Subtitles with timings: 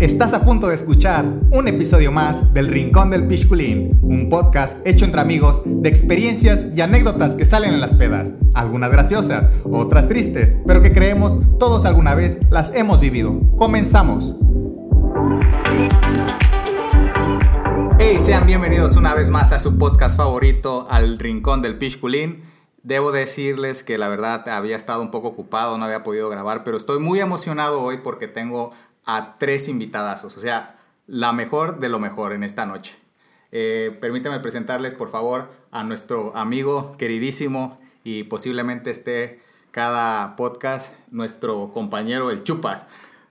[0.00, 5.04] Estás a punto de escuchar un episodio más del Rincón del Pichculín, un podcast hecho
[5.04, 10.56] entre amigos de experiencias y anécdotas que salen en las pedas, algunas graciosas, otras tristes,
[10.66, 13.42] pero que creemos todos alguna vez las hemos vivido.
[13.58, 14.34] Comenzamos.
[17.98, 22.44] Hey, sean bienvenidos una vez más a su podcast favorito, al Rincón del Pichculín.
[22.82, 26.78] Debo decirles que la verdad había estado un poco ocupado, no había podido grabar, pero
[26.78, 28.70] estoy muy emocionado hoy porque tengo
[29.04, 32.96] a tres invitadazos, o sea, la mejor de lo mejor en esta noche.
[33.52, 39.40] Eh, permítanme presentarles, por favor, a nuestro amigo queridísimo y posiblemente esté
[39.72, 42.86] cada podcast, nuestro compañero el Chupas.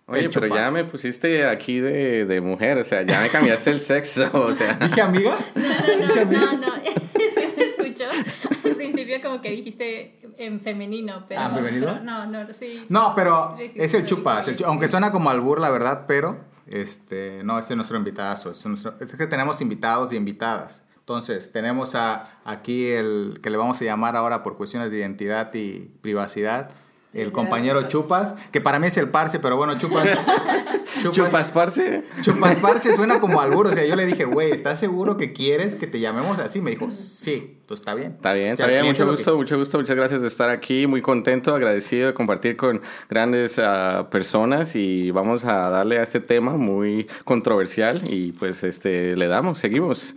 [0.07, 3.69] Oye, El pero ya me pusiste aquí de, de mujer, o sea, ya me cambiaste
[3.69, 4.73] el sexo, o sea.
[4.81, 5.37] ¿Dije amiga?
[5.53, 6.93] No, no, no, no, es
[7.35, 11.41] que se escuchó al principio como que dijiste en femenino, pero...
[11.41, 11.87] Ah, ¿femenino?
[11.93, 12.83] pero no, no, sí.
[12.89, 17.59] No, pero es el Chupas, el aunque suena como albur, la verdad, pero este, no,
[17.59, 18.51] ese es nuestro invitadazo.
[18.51, 20.83] Es, nuestro- es que tenemos invitados y invitadas.
[20.99, 25.51] Entonces, tenemos a, aquí el que le vamos a llamar ahora por cuestiones de identidad
[25.55, 26.69] y privacidad,
[27.13, 30.27] el compañero Chupas, que para mí es el parce, pero bueno, Chupas.
[31.11, 32.03] Chupas, parce.
[32.21, 33.67] Chupas parce suena como albur.
[33.67, 36.61] O sea, yo le dije, güey, ¿estás seguro que quieres que te llamemos así?
[36.61, 38.11] Me dijo, sí, entonces está bien.
[38.13, 40.49] Está bien, O sea, está bien, mucho que- gusto, mucho gusto, muchas gracias de estar
[40.49, 46.03] aquí, muy contento, agradecido de compartir con grandes ah, personas y vamos a darle a
[46.03, 50.15] este tema muy controversial y pues este le damos, seguimos.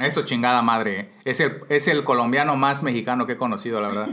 [0.00, 1.12] Eso, chingada madre.
[1.24, 4.08] Es el, es el colombiano más mexicano que he conocido, la verdad.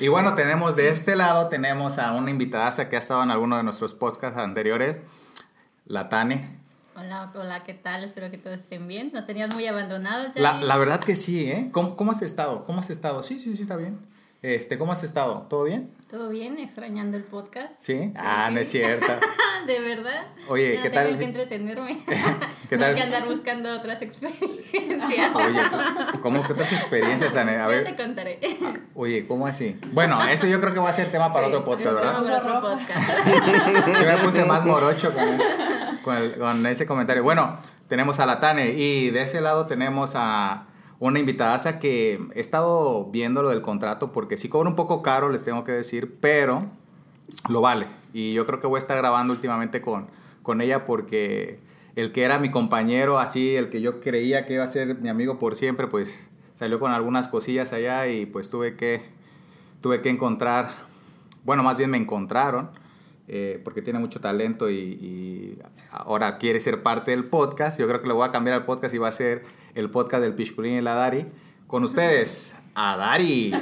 [0.00, 3.56] y bueno, tenemos de este lado, tenemos a una invitada que ha estado en alguno
[3.56, 5.00] de nuestros podcasts anteriores,
[5.86, 6.56] la Tane.
[6.94, 8.04] Hola, hola, ¿qué tal?
[8.04, 9.10] Espero que todos estén bien.
[9.12, 10.40] Nos tenías muy abandonados ya.
[10.40, 11.70] La, la verdad que sí, ¿eh?
[11.72, 12.64] ¿Cómo, ¿Cómo has estado?
[12.64, 13.24] ¿Cómo has estado?
[13.24, 13.98] Sí, sí, sí, está bien.
[14.42, 15.46] Este, ¿Cómo has estado?
[15.48, 15.88] ¿Todo bien?
[16.10, 16.58] ¿Todo bien?
[16.58, 17.74] ¿Extrañando el podcast?
[17.76, 18.12] Sí.
[18.16, 19.06] Ah, no es cierto.
[19.68, 20.24] ¿De verdad?
[20.48, 21.18] Oye, Ya ¿qué no tengo tal?
[21.18, 22.04] que entretenerme.
[22.68, 22.82] ¿Qué no tal?
[22.90, 25.32] hay que andar buscando otras experiencias.
[25.36, 25.60] Oye,
[26.22, 27.52] ¿cómo que otras experiencias, Tane?
[27.52, 27.84] A Ya ver.
[27.84, 28.40] te contaré.
[28.96, 29.78] Oye, ¿cómo así?
[29.92, 32.22] Bueno, eso yo creo que va a ser tema para Sí, otro podcast, ¿verdad?
[32.24, 33.26] tema para otro podcast.
[33.86, 35.24] Yo me puse más morocho con,
[36.02, 37.22] con, el- con ese comentario.
[37.22, 37.56] Bueno,
[37.86, 40.64] tenemos a la Tane y de ese lado tenemos a
[41.02, 45.30] una invitada que he estado viendo lo del contrato porque sí cobra un poco caro,
[45.30, 46.66] les tengo que decir, pero
[47.48, 47.88] lo vale.
[48.12, 50.06] Y yo creo que voy a estar grabando últimamente con,
[50.44, 51.58] con ella porque
[51.96, 55.08] el que era mi compañero, así, el que yo creía que iba a ser mi
[55.08, 59.02] amigo por siempre, pues salió con algunas cosillas allá y pues tuve que,
[59.80, 60.70] tuve que encontrar,
[61.42, 62.70] bueno, más bien me encontraron,
[63.34, 65.58] eh, porque tiene mucho talento y, y
[65.90, 67.80] ahora quiere ser parte del podcast.
[67.80, 69.42] Yo creo que le voy a cambiar al podcast y va a ser
[69.74, 71.24] el podcast del Pichculín y la Dari.
[71.66, 73.52] Con ustedes, a Dari.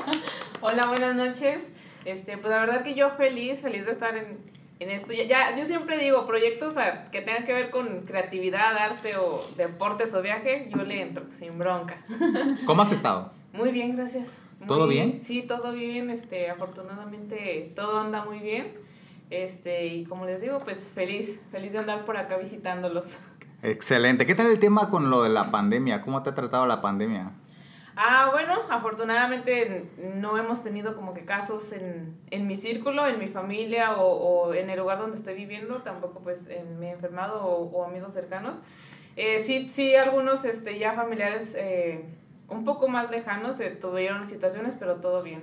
[0.62, 1.58] Hola, buenas noches.
[2.06, 4.38] Este, pues la verdad que yo feliz, feliz de estar en,
[4.78, 5.12] en esto.
[5.12, 9.44] Ya, ya, yo siempre digo, proyectos a- que tengan que ver con creatividad, arte o
[9.58, 11.98] deportes o viaje, yo le entro sin bronca.
[12.66, 13.32] ¿Cómo has estado?
[13.52, 14.28] Muy bien, gracias.
[14.60, 15.20] Muy- ¿Todo bien?
[15.24, 16.08] Sí, todo bien.
[16.08, 18.72] Este, afortunadamente todo anda muy bien.
[19.30, 23.06] Este, y como les digo, pues feliz, feliz de andar por acá visitándolos.
[23.62, 24.26] Excelente.
[24.26, 26.02] ¿Qué tal el tema con lo de la pandemia?
[26.02, 27.30] ¿Cómo te ha tratado la pandemia?
[27.96, 33.28] Ah, bueno, afortunadamente no hemos tenido como que casos en, en mi círculo, en mi
[33.28, 34.06] familia o,
[34.48, 37.84] o en el lugar donde estoy viviendo, tampoco pues en, me he enfermado o, o
[37.84, 38.58] amigos cercanos.
[39.16, 42.06] Eh, sí, sí, algunos este, ya familiares eh,
[42.48, 45.42] un poco más lejanos eh, tuvieron situaciones, pero todo bien.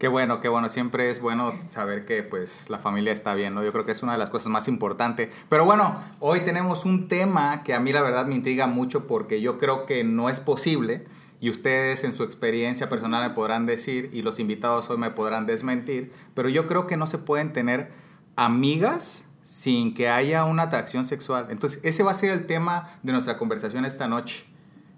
[0.00, 0.70] Qué bueno, qué bueno.
[0.70, 3.62] Siempre es bueno saber que pues la familia está bien, ¿no?
[3.62, 5.28] Yo creo que es una de las cosas más importantes.
[5.50, 9.42] Pero bueno, hoy tenemos un tema que a mí la verdad me intriga mucho porque
[9.42, 11.04] yo creo que no es posible
[11.38, 15.44] y ustedes en su experiencia personal me podrán decir y los invitados hoy me podrán
[15.44, 17.92] desmentir, pero yo creo que no se pueden tener
[18.36, 21.48] amigas sin que haya una atracción sexual.
[21.50, 24.46] Entonces, ese va a ser el tema de nuestra conversación esta noche.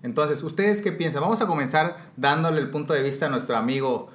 [0.05, 1.23] Entonces, ¿ustedes qué piensan?
[1.23, 4.09] Vamos a comenzar dándole el punto de vista a nuestro amigo.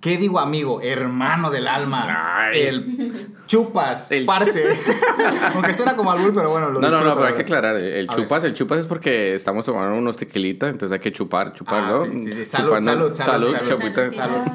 [0.00, 0.80] ¿Qué digo amigo?
[0.82, 2.46] Hermano del alma.
[2.48, 2.60] Ay.
[2.62, 4.64] El chupas, El- parce.
[5.54, 8.08] Aunque suena como albur, pero bueno, lo No, no, no, pero hay que aclarar, el
[8.08, 11.84] A chupas, el chupas es porque estamos tomando unos tequilitas, entonces hay que chupar, chupar,
[11.84, 11.98] Ah, ¿no?
[11.98, 12.46] sí, sí, sí.
[12.46, 13.68] Salud, salud, salud, salud.
[13.68, 14.12] chapita.
[14.12, 14.46] Salud.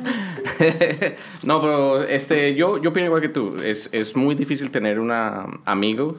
[1.44, 3.57] no, pero este, yo, yo opino igual que tú.
[3.63, 6.18] Es, es muy difícil tener una amigo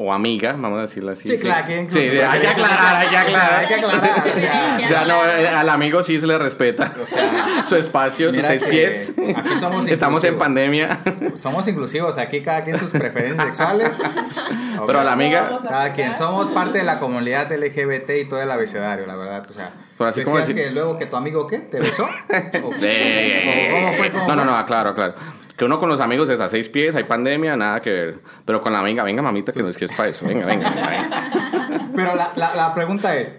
[0.00, 1.26] o amiga, vamos a decirlo así.
[1.28, 3.58] Sí, claro, que incluso- Sí, sí, hay que aclarar, hay que aclarar.
[3.60, 5.20] hay que aclarar, o sea, Ya no,
[5.58, 6.94] al amigo sí se le respeta.
[7.02, 9.12] O sea, su espacio, sus seis pies.
[9.36, 11.00] aquí somos Estamos en pandemia.
[11.34, 14.00] Somos inclusivos, aquí cada quien sus preferencias sexuales.
[14.86, 18.50] Pero a la amiga, Cada quien, somos parte de la comunidad LGBT y todo el
[18.52, 19.44] abecedario, la verdad.
[19.50, 21.58] O sea, Pero así como decías decir- que luego que tu amigo, ¿qué?
[21.58, 22.04] ¿Te besó?
[22.04, 24.10] ¿O- o ¿Cómo fue?
[24.12, 25.14] ¿Cómo no, no, no, claro, claro.
[25.58, 28.22] Que uno con los amigos es a seis pies, hay pandemia, nada que ver.
[28.44, 30.24] Pero con la amiga, venga mamita, que no es que es para eso.
[30.24, 31.90] Venga, venga.
[31.96, 33.34] Pero la, la, la pregunta es,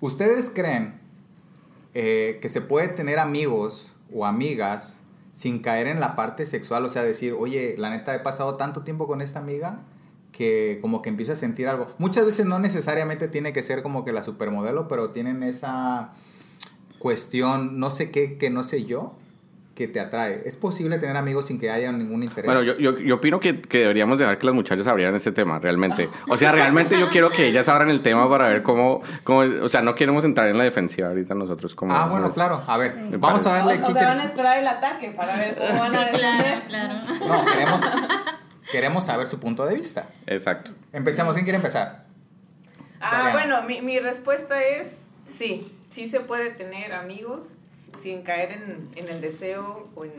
[0.00, 1.00] ¿ustedes creen
[1.94, 5.00] eh, que se puede tener amigos o amigas
[5.32, 6.84] sin caer en la parte sexual?
[6.84, 9.80] O sea, decir, oye, la neta he pasado tanto tiempo con esta amiga
[10.32, 11.86] que como que empiezo a sentir algo.
[11.96, 16.12] Muchas veces no necesariamente tiene que ser como que la supermodelo, pero tienen esa
[16.98, 19.14] cuestión, no sé qué, que no sé yo,
[19.80, 20.42] que te atrae.
[20.44, 22.44] ¿Es posible tener amigos sin que haya ningún interés?
[22.44, 25.58] Bueno, yo, yo, yo opino que, que deberíamos dejar que las muchachas abrieran este tema,
[25.58, 26.10] realmente.
[26.28, 29.68] O sea, realmente yo quiero que ellas abran el tema para ver cómo, cómo o
[29.70, 31.94] sea, no queremos entrar en la defensiva ahorita nosotros como...
[31.94, 32.62] ah, bueno, claro.
[32.66, 33.72] A ver, vamos a darle...
[33.72, 36.04] O, o ¿quién sea, quiere- van a esperar el ataque para ver cómo van a
[36.04, 36.62] defender.
[36.68, 37.44] Claro, claro.
[37.44, 37.80] No, queremos,
[38.70, 40.08] queremos saber su punto de vista.
[40.26, 40.72] Exacto.
[40.92, 41.32] Empecemos.
[41.32, 42.04] ¿Quién quiere empezar?
[43.00, 47.54] Ah, bueno, mi, mi respuesta es sí, sí se puede tener amigos
[48.00, 50.12] sin caer en, en el deseo o en,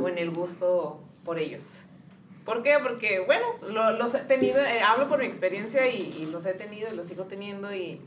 [0.00, 1.84] o en el gusto por ellos.
[2.44, 2.76] ¿Por qué?
[2.82, 6.52] Porque, bueno, lo- los he tenido, eh, hablo por mi experiencia y, y los he
[6.54, 8.00] tenido y los sigo teniendo y,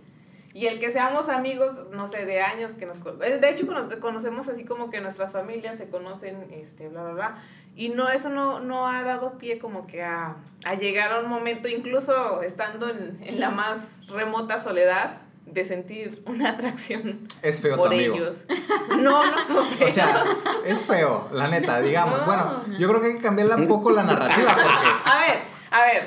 [0.54, 2.98] y el que seamos amigos, no sé, de años que nos...
[3.22, 7.14] eh, De hecho, cono- conocemos así como que nuestras familias se conocen, este, bla, bla,
[7.14, 7.44] bla.
[7.76, 11.28] Y no, eso no, no ha dado pie como que a, a llegar a un
[11.30, 15.18] momento, incluso estando en, en la más remota soledad,
[15.54, 18.16] de sentir una atracción Es feo tu por amigo.
[18.16, 18.44] ellos.
[19.00, 20.24] No, no son O sea,
[20.66, 22.20] es feo, la neta, digamos.
[22.20, 22.26] No.
[22.26, 25.40] Bueno, yo creo que hay que cambiarle un poco la narrativa porque A ver,
[25.72, 26.04] a ver.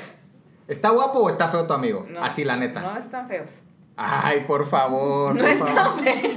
[0.67, 2.05] ¿está guapo o está feo tu amigo?
[2.09, 2.81] No, Así, la neta.
[2.81, 3.49] No están feos.
[3.95, 6.03] Ay, por favor, No por favor.
[6.03, 6.33] feos.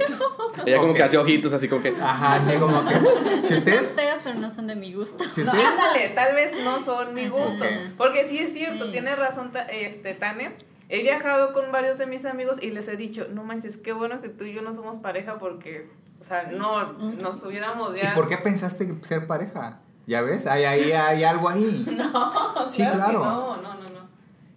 [0.66, 1.88] Ella como que hace ojitos así como que...
[2.00, 2.94] Ajá, así como que.
[3.42, 3.88] Si Son ustedes.
[3.94, 5.24] feos, pero no son de mi gusto.
[5.32, 5.66] Si No, ustedes.
[5.66, 7.64] ándale, tal vez no son mi gusto.
[7.96, 8.92] Porque sí es cierto, Sí.
[8.92, 10.52] tiene razón este, Tania.
[10.88, 14.20] He viajado con varios de mis amigos y les he dicho, no manches, qué bueno
[14.20, 15.90] que tú y yo no somos pareja porque,
[16.20, 18.14] o sea, no, nos hubiéramos ¿Y ya...
[18.14, 19.80] por qué pensaste ser pareja?
[20.06, 20.46] ¿Ya ves?
[20.46, 21.84] Hay, hay, hay algo ahí.
[21.96, 23.18] No, Sí, claro que claro.
[23.24, 24.08] No, no, no, no.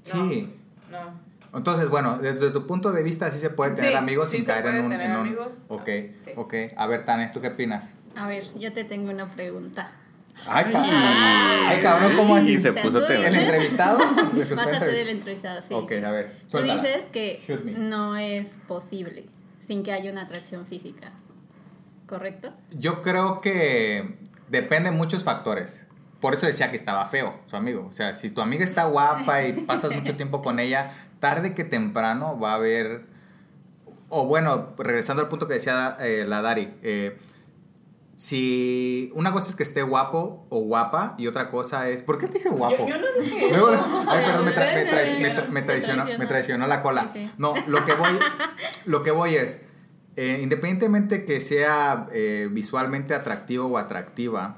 [0.04, 0.54] Sí.
[0.92, 1.30] No.
[1.58, 4.46] Entonces, bueno, desde tu punto de vista, sí se puede tener Sí, amigos sí sin
[4.46, 4.92] se caer en un.
[4.92, 5.48] tener en un- amigos.
[5.68, 5.88] Ok,
[6.24, 6.32] Sí.
[6.36, 6.54] ok.
[6.78, 7.96] A ver, Tane, ¿tú qué opinas?
[8.16, 9.90] A ver, yo te tengo una pregunta.
[10.48, 10.92] Ay, cabrón.
[10.94, 12.60] Ay, cabrón, ¿cómo así?
[12.60, 13.06] Se puso.
[13.08, 14.00] ¿El dices- entrevistado?
[14.56, 15.62] Vas a ser el entrevistado.
[15.62, 15.74] sí.
[15.74, 16.04] Ok, sí.
[16.04, 16.32] a ver.
[16.50, 17.42] Tú dices que
[17.78, 19.26] no es posible
[19.60, 21.12] sin que haya una atracción física.
[22.08, 22.52] ¿Correcto?
[22.72, 25.86] Yo creo que depende de muchos factores.
[26.20, 27.86] Por eso decía que estaba feo, su amigo.
[27.88, 31.64] O sea, si tu amiga está guapa y pasas mucho tiempo con ella, tarde que
[31.64, 33.06] temprano va a haber...
[34.10, 37.18] O bueno, regresando al punto que decía eh, la Dari, eh,
[38.24, 42.04] si una cosa es que esté guapo o guapa y otra cosa es...
[42.04, 42.86] ¿Por qué te dije guapo?
[42.86, 43.70] Yo, yo no dije Luego,
[44.10, 46.68] ay, perdón, me, tra- me tra- Sí, me tra- me te traicionó, me traicionó.
[46.68, 47.10] la cola.
[47.14, 47.32] Sí.
[47.38, 48.12] No, lo que voy,
[48.86, 49.62] lo que voy es,
[50.18, 54.58] eh, independientemente que sea eh, visualmente atractivo o atractiva,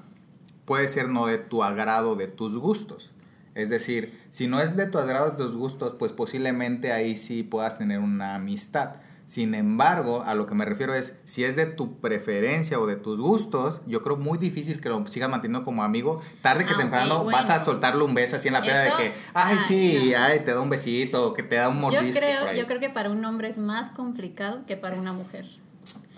[0.65, 3.11] puede ser no de tu agrado, de tus gustos.
[3.53, 7.43] Es decir, si no es de tu agrado, de tus gustos, pues posiblemente ahí sí
[7.43, 8.95] puedas tener una amistad.
[9.31, 12.97] Sin embargo, a lo que me refiero es, si es de tu preferencia o de
[12.97, 16.19] tus gustos, yo creo muy difícil que lo sigas manteniendo como amigo.
[16.41, 19.13] Tarde que Ah, temprano vas a soltarle un beso así en la peda de que,
[19.33, 20.21] ay, ah, sí, no.
[20.21, 22.19] ay, te da un besito, o que te da un Yo mordisco.
[22.19, 25.45] por creo, yo creo que para un hombre es más complicado que para una mujer.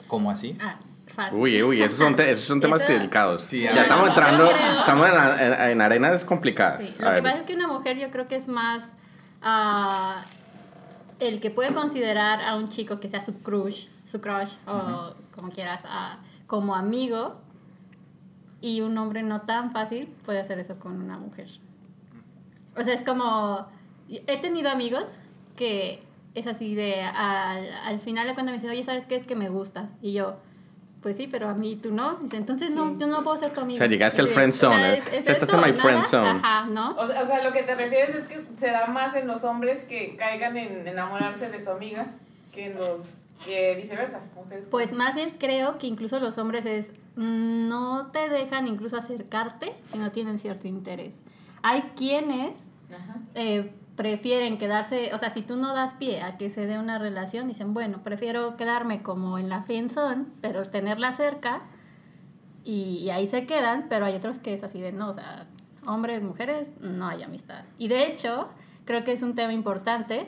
[0.08, 0.58] ¿Cómo así?
[0.60, 1.38] Ah, fácil.
[1.38, 3.44] Uy, uy, esos son, te- esos son temas Eso- delicados.
[3.44, 6.84] Sí, ya estamos Yo entrando, creo- estamos en, en- en arenas complicadas.
[6.84, 7.24] Sí, A Lo que ver.
[7.24, 8.86] pasa es que una mujer yo creo que es más
[9.44, 10.26] ah,
[11.28, 15.50] el que puede considerar a un chico que sea su crush, su crush o como
[15.50, 17.36] quieras, ah, como amigo
[18.62, 21.50] y un hombre no tan fácil puede hacer eso con una mujer.
[22.78, 23.68] O sea, es como
[24.10, 25.06] he tenido amigos
[25.56, 26.04] que
[26.34, 29.16] es así de al, al final de cuentas me dicen, oye, ¿sabes qué?
[29.16, 29.90] Es que me gustas.
[30.02, 30.38] Y yo,
[31.04, 32.16] pues sí, pero a mí tú no.
[32.16, 33.76] Dice, entonces no, yo no puedo ser tu amigo.
[33.76, 35.04] O sea, llegaste al friend zone, o sea, ¿eh?
[35.12, 36.30] es- es Estás en my nada, friend zone.
[36.30, 36.96] Ajá, ¿no?
[36.98, 39.44] O sea, o sea, lo que te refieres es que se da más en los
[39.44, 42.08] hombres que caigan en enamorarse de su amiga
[42.54, 43.02] que en los
[43.46, 44.22] que viceversa.
[44.36, 44.68] mujeres.
[44.72, 49.74] Pues más bien creo que incluso los hombres es mm, no te dejan incluso acercarte
[49.92, 51.14] si no tienen cierto interés.
[51.62, 52.58] Hay quienes
[52.90, 53.18] Ajá.
[53.36, 56.98] eh, prefieren quedarse, o sea, si tú no das pie a que se dé una
[56.98, 61.62] relación, dicen, bueno, prefiero quedarme como en la friendzone, pero tenerla cerca
[62.64, 65.46] y, y ahí se quedan, pero hay otros que es así de no, o sea,
[65.86, 67.64] hombres, mujeres, no hay amistad.
[67.78, 68.50] Y de hecho,
[68.86, 70.28] creo que es un tema importante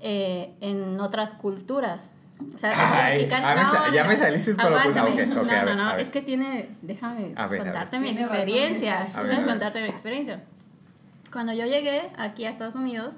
[0.00, 2.10] eh, en otras culturas.
[2.54, 2.72] O sea,
[3.04, 4.94] Ay, me ya me saliste con ok,
[5.26, 7.58] no, ver, no, no, es que tiene, déjame ver.
[7.58, 10.42] contarte mi experiencia, déjame contarte mi experiencia.
[11.32, 13.16] Cuando yo llegué aquí a Estados Unidos,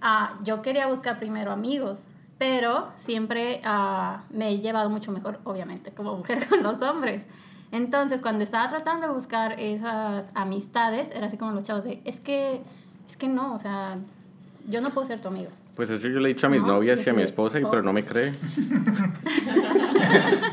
[0.00, 1.98] ah, yo quería buscar primero amigos,
[2.38, 7.24] pero siempre ah, me he llevado mucho mejor, obviamente, como mujer con los hombres.
[7.72, 12.18] Entonces, cuando estaba tratando de buscar esas amistades, era así como los chavos de, es
[12.20, 12.60] que,
[13.08, 13.96] es que no, o sea,
[14.68, 15.50] yo no puedo ser tu amigo.
[15.76, 17.64] Pues eso yo le he dicho a mis No, novias y a mi esposa, y-
[17.64, 17.70] oh.
[17.70, 18.32] pero no me cree.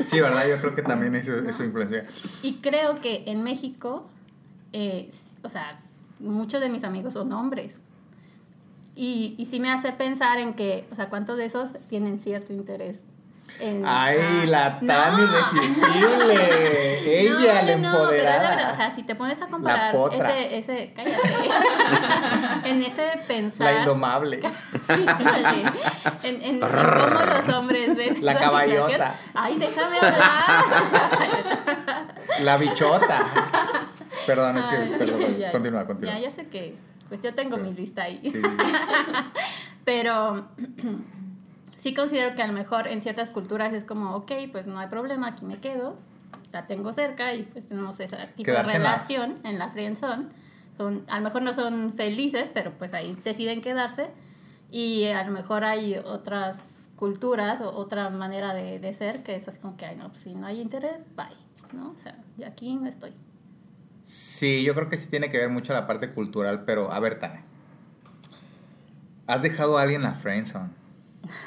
[0.04, 0.46] Sí, ¿verdad?
[0.48, 2.04] Yo creo que también eso, eso influencia.
[2.42, 4.06] Y creo que en México,
[4.72, 5.10] eh,
[5.42, 5.78] o sea,
[6.20, 7.80] muchos de mis amigos son hombres.
[8.94, 12.52] Y, y sí me hace pensar en que, o sea, ¿cuántos de esos tienen cierto
[12.52, 13.00] interés?
[13.60, 14.86] En, Ay, ah, la no.
[14.88, 17.20] tan irresistible.
[17.22, 18.72] Ella, la No, no, no, pero es la verdad, empoderada.
[18.72, 21.22] o sea, si te pones a comparar ese, ese, cállate,
[22.68, 24.40] en ese pensar, La indomable.
[24.86, 25.06] Sí,
[26.24, 29.14] en, en, en cómo los hombres ven La caballota.
[29.34, 30.64] Ay, déjame hablar.
[32.40, 33.24] La bichota.
[34.28, 34.76] Perdón, es que.
[34.98, 36.14] Perdón, ya, continúa, continúa.
[36.14, 36.76] Ya, ya sé que,
[37.08, 38.20] pues yo tengo mi lista ahí.
[38.22, 38.48] Sí, sí, sí.
[39.84, 40.48] Pero
[41.76, 44.88] sí considero que a lo mejor en ciertas culturas es como, ok, pues no hay
[44.88, 45.96] problema, aquí me quedo,
[46.52, 49.68] la tengo cerca y pues tenemos ese tipo Quedarse de en la- relación en la
[49.70, 50.26] friendzone.
[50.76, 54.10] Son, a lo mejor no son felices, pero pues ahí deciden quedarse.
[54.70, 59.48] Y a lo mejor hay otras culturas o otra manera de, de ser que es
[59.48, 61.26] así como que, ay, no, pues si no hay interés, bye,
[61.72, 61.90] ¿no?
[61.90, 63.12] O sea, yo aquí no estoy.
[64.02, 67.18] Sí, yo creo que sí tiene que ver mucho la parte cultural, pero a ver,
[67.18, 67.42] Tane.
[69.26, 70.70] ¿Has dejado a alguien en la friendzone?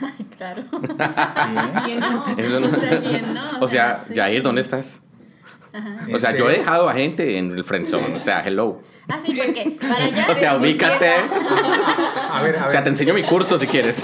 [0.02, 0.64] Ay, claro.
[0.72, 1.82] Sí.
[1.86, 2.26] ¿Quién no?
[2.38, 3.60] Eso no- O sea, ¿quién no?
[3.62, 4.16] O sea, sí.
[4.16, 5.02] Jair, ¿dónde estás?
[5.74, 8.82] ¿En O sea, yo he dejado a gente en el friendzone, o sea, hello.
[9.08, 10.28] Ah, sí, porque para allá.
[10.30, 11.10] O sea, ubícate.
[12.30, 12.94] A ver, a O sea, te ver.
[12.94, 14.04] enseño mi curso si quieres.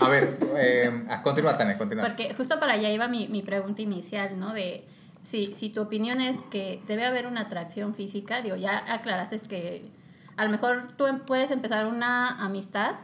[0.00, 2.04] A ver, eh, ah, continúa, Tane, continúa.
[2.06, 4.52] Porque justo para allá iba mi, mi pregunta inicial, ¿no?
[4.52, 4.84] De
[5.32, 9.90] si, si tu opinión es que debe haber una atracción física, digo, ya aclaraste que
[10.36, 12.96] a lo mejor tú em- puedes empezar una amistad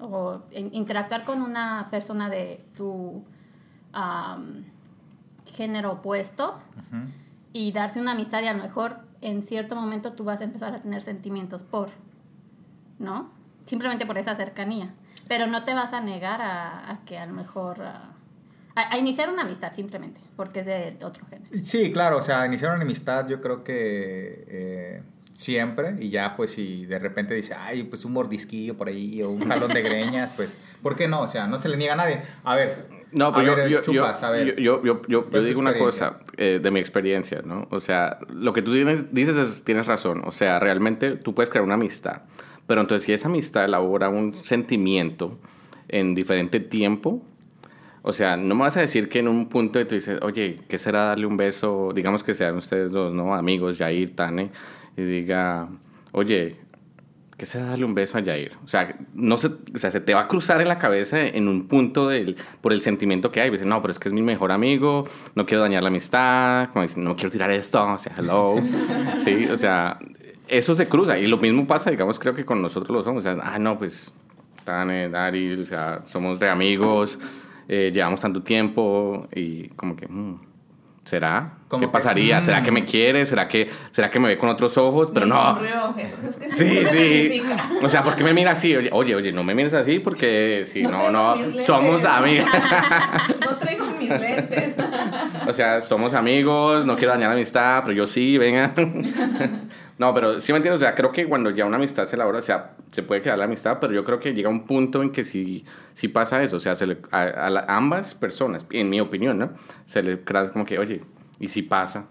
[0.00, 3.22] o interactuar con una persona de tu
[3.92, 4.64] am,
[5.54, 6.58] género opuesto
[7.52, 10.74] y darse una amistad y a lo mejor en cierto momento tú vas a empezar
[10.74, 11.88] a tener sentimientos por,
[12.98, 13.30] ¿no?
[13.64, 14.92] Simplemente por esa cercanía.
[15.28, 17.80] Pero no te vas a negar a, a que a lo mejor...
[17.82, 18.15] a-
[18.76, 21.50] a, a iniciar una amistad simplemente, porque es de otro género.
[21.62, 25.02] Sí, claro, o sea, iniciar una amistad yo creo que eh,
[25.32, 29.30] siempre y ya pues si de repente dice, ay, pues un mordisquillo por ahí o
[29.30, 31.20] un jalón de greñas, pues, ¿por qué no?
[31.22, 32.20] O sea, no se le niega a nadie.
[32.44, 34.56] A ver, No, a pero ver, yo, chupas, yo, a ver.
[34.56, 37.66] yo, yo, yo- yo ¿Cuál es tu digo una cosa eh, de mi experiencia, ¿no?
[37.70, 40.22] O sea, lo que tú tienes, dices es- tienes razón.
[40.24, 42.22] O sea, realmente tú puedes crear una amistad,
[42.66, 45.38] pero entonces si esa amistad elabora un sentimiento
[45.88, 47.22] en diferente tiempo,
[48.08, 50.60] o sea, no me vas a decir que en un punto de tú dices, oye,
[50.68, 51.90] ¿qué será darle un beso?
[51.92, 53.34] Digamos que sean ustedes dos, ¿no?
[53.34, 54.52] Amigos, Jair, Tane,
[54.96, 55.68] y diga,
[56.12, 56.54] oye,
[57.36, 58.52] ¿qué será darle un beso a Jair?
[58.64, 61.48] O sea, no se, o sea, se te va a cruzar en la cabeza en
[61.48, 63.50] un punto del, por el sentimiento que hay.
[63.50, 66.82] Dices, no, pero es que es mi mejor amigo, no quiero dañar la amistad, como
[66.82, 68.54] dicen, no quiero tirar esto, o sea, hello.
[69.18, 69.98] sí, o sea,
[70.46, 71.18] eso se cruza.
[71.18, 73.26] Y lo mismo pasa, digamos, creo que con nosotros los hombres.
[73.26, 74.12] O sea, ah, no, pues,
[74.62, 77.18] Tane, Dari, o sea, somos re amigos,
[77.68, 80.40] eh, llevamos tanto tiempo y como que, mm,
[81.04, 81.54] ¿será?
[81.70, 82.40] ¿Qué que, pasaría?
[82.42, 82.64] ¿Será mm.
[82.64, 83.26] que me quiere?
[83.26, 85.10] ¿Será que, ¿Será que me ve con otros ojos?
[85.12, 85.54] Pero Me no.
[85.54, 86.16] sonrió, Eso
[86.54, 87.42] Sí, sí.
[87.82, 88.74] O sea, ¿por qué me mira así?
[88.76, 92.48] Oye, oye, oye, no me mires así porque si No no, somos amigos.
[93.40, 94.76] No traigo mis lentes.
[95.46, 98.72] O sea, somos amigos, no quiero dañar la amistad, pero yo sí, venga.
[99.98, 102.40] No, pero sí me entiendes, o sea, creo que cuando ya una amistad se elabora,
[102.40, 105.10] o sea, se puede crear la amistad, pero yo creo que llega un punto en
[105.10, 109.38] que sí, sí pasa eso, o sea, se le- a, ambas personas, en mi opinión,
[109.38, 109.50] ¿no?
[109.86, 111.02] Se le crea como que, oye,
[111.40, 112.06] ¿y si pasa?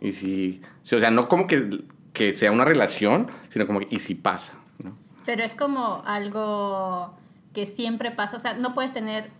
[0.00, 0.60] ¿Y si...?
[0.92, 4.54] o sea, no como que, que sea una relación, sino como que, ¿y si pasa?
[4.82, 4.96] ¿no?
[5.24, 7.14] Pero es como algo
[7.52, 9.30] que siempre pasa, o sea, no puedes tener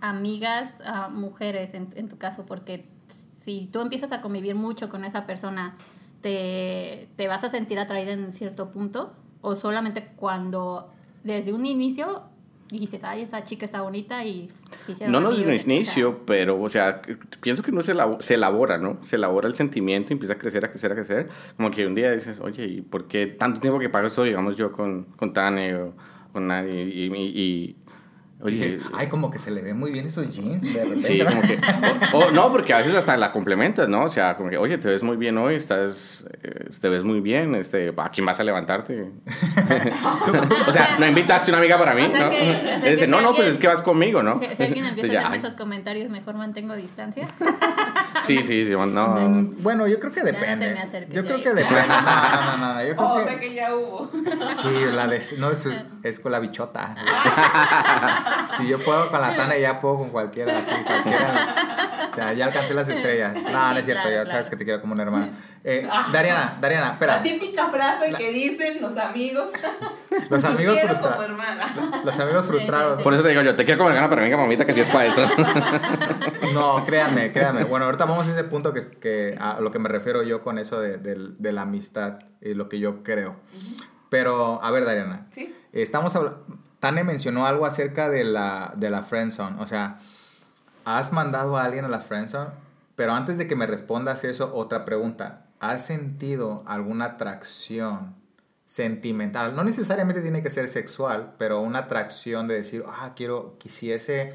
[0.00, 2.86] amigas ah, mujeres en, en tu caso, porque
[3.44, 5.74] si tú empiezas a convivir mucho con esa persona,
[6.26, 10.90] te, te vas a sentir atraída en cierto punto, o solamente cuando
[11.22, 12.22] desde un inicio
[12.68, 14.50] dijiste, ay, esa chica está bonita y
[14.84, 17.00] se hicieron No, no desde amigos", el o sea, inicio, pero, o sea,
[17.40, 18.98] pienso que uno se, elabo- se elabora, ¿no?
[19.04, 21.28] Se elabora el sentimiento, empieza a crecer, a crecer, a crecer.
[21.56, 24.56] Como que un día dices, oye, ¿y por qué tanto tiempo que pago esto, digamos,
[24.56, 25.92] yo con, con Tane o
[26.32, 26.82] con nadie?
[26.86, 27.76] Y, y- y-
[28.40, 31.00] oye, Dije, ay, como que se le ven muy bien esos jeans de repente.
[31.00, 31.58] Sí, como que.
[32.12, 34.04] O, o no, porque a veces hasta la complementas, ¿no?
[34.04, 36.24] O sea, como que, oye, te ves muy bien hoy, estás.
[36.42, 39.10] eh, te ves muy bien, este, ¿a quién vas a levantarte?
[40.66, 42.30] o sea, no invitaste una amiga para mí, O sea ¿no?
[42.30, 44.38] que- o sea Y que dice, si no, no, pues es que vas conmigo, ¿no?
[44.38, 47.28] Si, si alguien empieza Entonces a hacerme ay, esos comentarios, mejor mantengo distancia.
[48.24, 48.86] Sí, sí, sí, no.
[49.08, 50.70] Mm, Bueno, yo creo que depende.
[50.72, 51.86] acerques yo creo que depende.
[51.86, 52.80] No, no, no, no.
[52.84, 53.24] Yo creo Oh, o que.
[53.24, 54.10] sea que ya hubo.
[54.56, 55.22] Sí, la de.
[55.38, 55.68] No, es,
[56.02, 56.96] es con la bichota.
[58.56, 60.60] Si yo puedo con la Tana, ya puedo con cualquiera.
[60.66, 62.08] Sí, cualquiera.
[62.14, 63.34] sea, ya alcancé las estrellas.
[63.34, 64.30] No, no es cierto, claro, ya claro.
[64.30, 65.30] sabes que te quiero como una hermana.
[65.68, 67.16] Eh, Dariana, Dariana, espera.
[67.16, 69.50] La típica frase que dicen los amigos.
[70.30, 71.24] Los "Te amigos como frustrados.
[71.24, 72.02] hermana.
[72.04, 73.02] Los amigos frustrados.
[73.02, 74.88] Por eso te digo yo, te quiero comer gana, pero venga, mamita, que sí es
[74.88, 75.26] para eso.
[76.54, 77.64] No, créanme, créanme.
[77.64, 80.58] Bueno, ahorita vamos a ese punto que, que a lo que me refiero yo con
[80.58, 83.34] eso de, del- de la amistad y lo que yo creo.
[84.08, 85.26] Pero, a ver, Dariana.
[85.32, 85.52] ¿Sí?
[85.72, 86.46] Estamos hablando.
[86.80, 89.60] Tane mencionó algo acerca de la, de la friendzone.
[89.60, 89.98] O sea,
[90.84, 92.50] ¿has mandado a alguien a la friendzone?
[92.94, 95.46] Pero antes de que me respondas eso, otra pregunta.
[95.60, 98.14] ¿Has sentido alguna atracción
[98.66, 99.54] sentimental?
[99.54, 104.34] No necesariamente tiene que ser sexual, pero una atracción de decir, ah, quiero, quisiese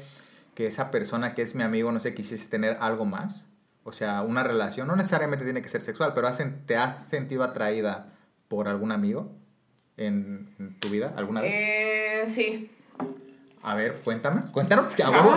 [0.54, 3.46] que esa persona que es mi amigo, no sé, quisiese tener algo más.
[3.84, 4.86] O sea, una relación.
[4.86, 6.28] No necesariamente tiene que ser sexual, pero
[6.66, 8.12] ¿te has sentido atraída
[8.48, 9.32] por algún amigo
[10.06, 11.52] en, en tu vida alguna vez?
[11.54, 12.70] Eh, sí.
[13.62, 14.42] A ver, cuéntame.
[14.52, 14.98] Cuéntanos.
[15.00, 15.36] A huevo,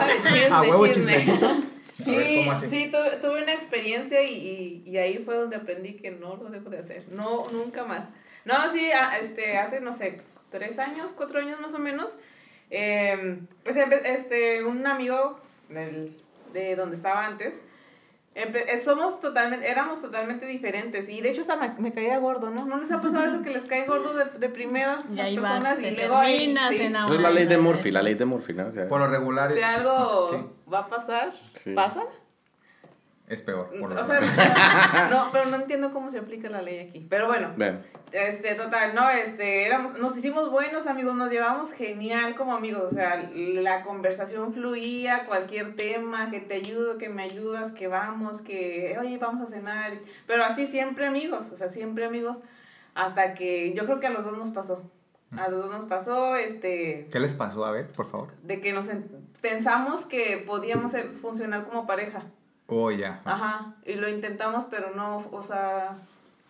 [0.52, 1.16] a huevo chisme.
[1.20, 1.54] chismecito.
[1.94, 2.70] Sí, ver, ¿cómo así?
[2.70, 6.50] sí, tuve, tuve una experiencia y, y, y ahí fue donde aprendí que no lo
[6.50, 7.06] debo de hacer.
[7.12, 8.06] No, nunca más.
[8.44, 10.20] No, sí, a- este, hace, no sé,
[10.52, 12.12] tres años, cuatro años más o menos,
[12.70, 16.12] eh, pues este, un amigo del-
[16.52, 17.56] de donde estaba antes,
[18.36, 22.50] empe- eh, somos totalmente, éramos totalmente diferentes y de hecho hasta me, me caía gordo,
[22.50, 22.66] ¿no?
[22.66, 25.54] ¿No les ha pasado eso que les cae gordo de, de primera Y ahí vas,
[25.54, 26.40] personas te y luego ahí,
[26.70, 26.76] sí.
[27.16, 27.58] es la ley de.
[27.58, 28.68] Murphy, la ley de Murphy, ¿no?
[28.68, 31.74] O sea, Por lo regular Si es, algo sí, va a pasar, Sí.
[31.74, 32.04] pasa.
[33.28, 33.70] Es peor.
[33.80, 34.20] Por lo O sea,
[35.12, 37.06] no, pero no entiendo cómo se aplica la ley aquí.
[37.10, 37.82] Pero bueno, Ven.
[38.12, 42.96] este, total, no, este, éramos, nos hicimos buenos amigos, nos llevamos genial como amigos, o
[42.96, 48.96] sea, la conversación fluía, cualquier tema, que te ayudo, que me ayudas, que vamos, que,
[49.00, 49.94] oye, vamos a cenar,
[50.28, 52.40] pero así siempre amigos, o sea, siempre amigos,
[52.94, 54.90] hasta que yo creo que a los dos nos pasó,
[55.36, 57.66] a los dos nos pasó, este, ¿Qué les pasó?
[57.66, 58.30] A ver, por favor.
[58.44, 59.10] de que nos en-
[59.42, 62.22] pensamos que podíamos ser- funcionar como pareja.
[62.68, 63.22] Oh, ya.
[63.26, 65.98] Ajá, y lo intentamos, pero no, o sea,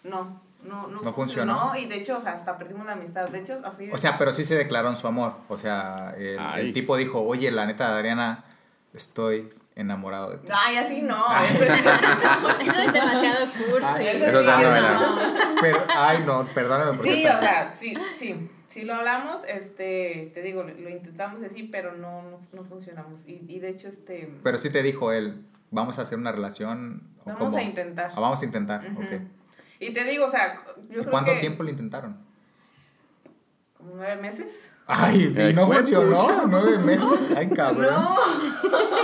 [0.03, 1.75] no, no, no, No funcionó.
[1.75, 3.27] Y de hecho, o sea, hasta perdimos la amistad.
[3.29, 3.89] De hecho, así.
[3.91, 5.33] O sea, pero sí se declararon su amor.
[5.49, 8.43] O sea, el, tipo dijo, oye, la neta, Dariana,
[8.93, 10.47] estoy enamorado de ti.
[10.51, 11.25] Ay, así no.
[11.27, 11.47] Ay.
[11.47, 13.83] eso- Eso es demasiado cursi.
[13.83, 15.61] Ah, eso Eso es no.
[15.61, 16.93] Pero, ay, no, perdóname.
[16.97, 18.49] porque Sí, o sea, sí, sí.
[18.69, 23.21] Sí lo hablamos, este, te digo, lo, lo intentamos así, pero no, no, no funcionamos.
[23.25, 25.45] Y, y de hecho, este, Pero sí te dijo él,
[25.75, 27.03] vamos a hacer una relación.
[27.19, 27.57] ¿o vamos cómo?
[27.57, 28.11] a intentar.
[28.15, 29.21] Ah, vamos a intentar, ok.
[29.79, 32.17] Y te digo, o sea, yo ¿Y creo cuánto que tiempo lo intentaron?
[33.77, 34.71] como nueve meses.
[34.87, 37.07] Ay, y no funcionó, nueve meses.
[37.35, 37.93] Ay, cabrón.
[37.93, 38.15] No,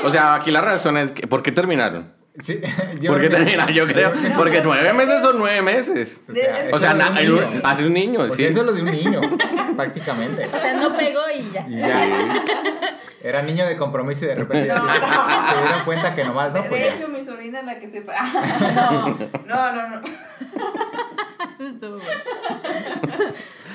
[0.07, 2.13] O sea, aquí la razón es, que, ¿por qué terminaron?
[2.39, 2.61] Sí,
[3.01, 3.73] yo ¿Por qué terminaron?
[3.75, 6.21] Yo creo, porque nueve meses son nueve meses.
[6.27, 7.61] O sea, O eso sea, es lo de na- un el- niño.
[7.65, 8.45] hace un niño, O sea, sí.
[8.45, 9.21] eso es lo de un niño,
[9.83, 10.45] prácticamente.
[10.45, 11.65] O sea, no pegó y ya.
[11.67, 12.43] Y ya.
[13.23, 14.87] Era niño de compromiso y de repente ya No.
[14.87, 17.89] se, se dieron cuenta que nomás no, de, pues de hecho, mi sobrina la que
[17.91, 18.13] sepa.
[19.45, 20.01] No, no, no.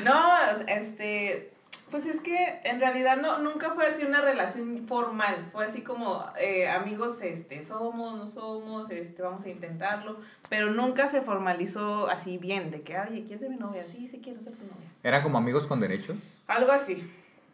[0.05, 0.23] No,
[0.69, 1.53] este,
[1.91, 6.25] pues es que en realidad no, nunca fue así una relación formal, fue así como
[6.39, 10.19] eh, amigos, este, somos, no somos, este, vamos a intentarlo,
[10.49, 13.85] pero nunca se formalizó así bien, de que, oye, ¿quieres ser mi novia?
[13.87, 14.91] Sí, sí quiero ser tu novia.
[15.03, 16.17] Eran como amigos con derechos.
[16.49, 17.09] Algo así.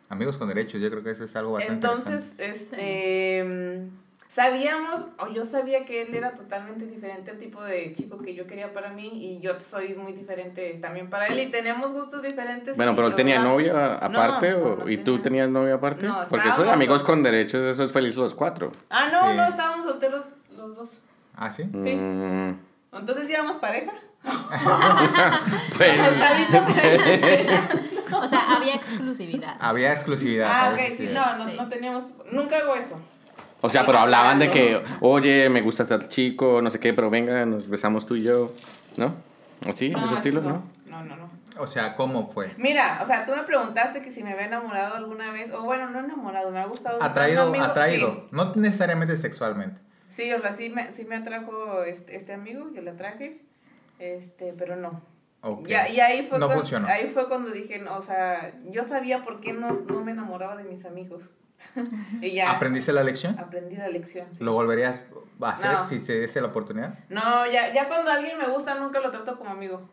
[0.09, 4.02] Amigos con derechos, yo creo que eso es algo bastante Entonces, este, mm,
[4.33, 8.47] sabíamos, o yo sabía que él era totalmente diferente al tipo de chico que yo
[8.47, 12.77] quería para mí y yo soy muy diferente también para él y tenemos gustos diferentes.
[12.79, 15.23] Bueno, pero él tenía verdad- novia aparte No, o, no y tú tenía.
[15.23, 16.07] tenías novia aparte?
[16.07, 18.73] No, Porque eso de amigos con derechos, eso es feliz los cuatro.
[18.89, 19.37] Ah, no, Sí.
[19.37, 20.25] no, estábamos solteros
[20.57, 21.03] los dos.
[21.37, 21.65] Ah, sí.
[21.83, 21.95] Sí.
[21.95, 22.59] Mm,
[22.95, 23.93] Entonces sí éramos pareja.
[25.77, 26.01] pues.
[28.15, 29.57] O sea, había exclusividad.
[29.59, 30.49] Había exclusividad.
[30.51, 31.57] ah, ok, sí, no, no, Sí.
[31.59, 33.01] no teníamos, nunca hago eso.
[33.63, 37.09] O sea, pero hablaban de que, oye, me gusta este chico, no sé qué, pero
[37.09, 38.53] venga, nos besamos tú y yo,
[38.99, 39.15] ¿no?
[39.67, 39.87] ¿Así?
[39.87, 40.63] ¿En ese así estilo, no?
[40.87, 41.31] No, no, no.
[41.59, 42.53] O sea, ¿cómo fue?
[42.57, 45.91] Mira, o sea, tú me preguntaste que si me había enamorado alguna vez, o bueno,
[45.91, 47.03] no enamorado, me ha gustado.
[47.03, 48.27] Atraído, amigo, atraído.
[48.31, 49.81] No necesariamente sexualmente.
[50.09, 53.41] Sí, sí, o sea, sí me, sí me atrajo este, este amigo, yo le atraje,
[53.99, 55.03] este, pero no.
[55.43, 55.69] Ok.
[55.69, 56.87] Ya, y ahí fue, No cuando, funcionó.
[56.89, 60.57] ahí fue cuando dije, no, o sea, yo sabía por qué no, no me enamoraba
[60.57, 61.23] de mis amigos.
[62.21, 63.39] y ya ¿Aprendiste la lección?
[63.39, 64.27] aprendí la lección.
[64.33, 64.43] sí.
[64.45, 65.03] ¿Lo volverías
[65.41, 65.87] a hacer No.
[65.87, 66.99] si se diese la oportunidad?
[67.09, 69.89] No, ya, ya cuando alguien me gusta, nunca lo trato como amigo.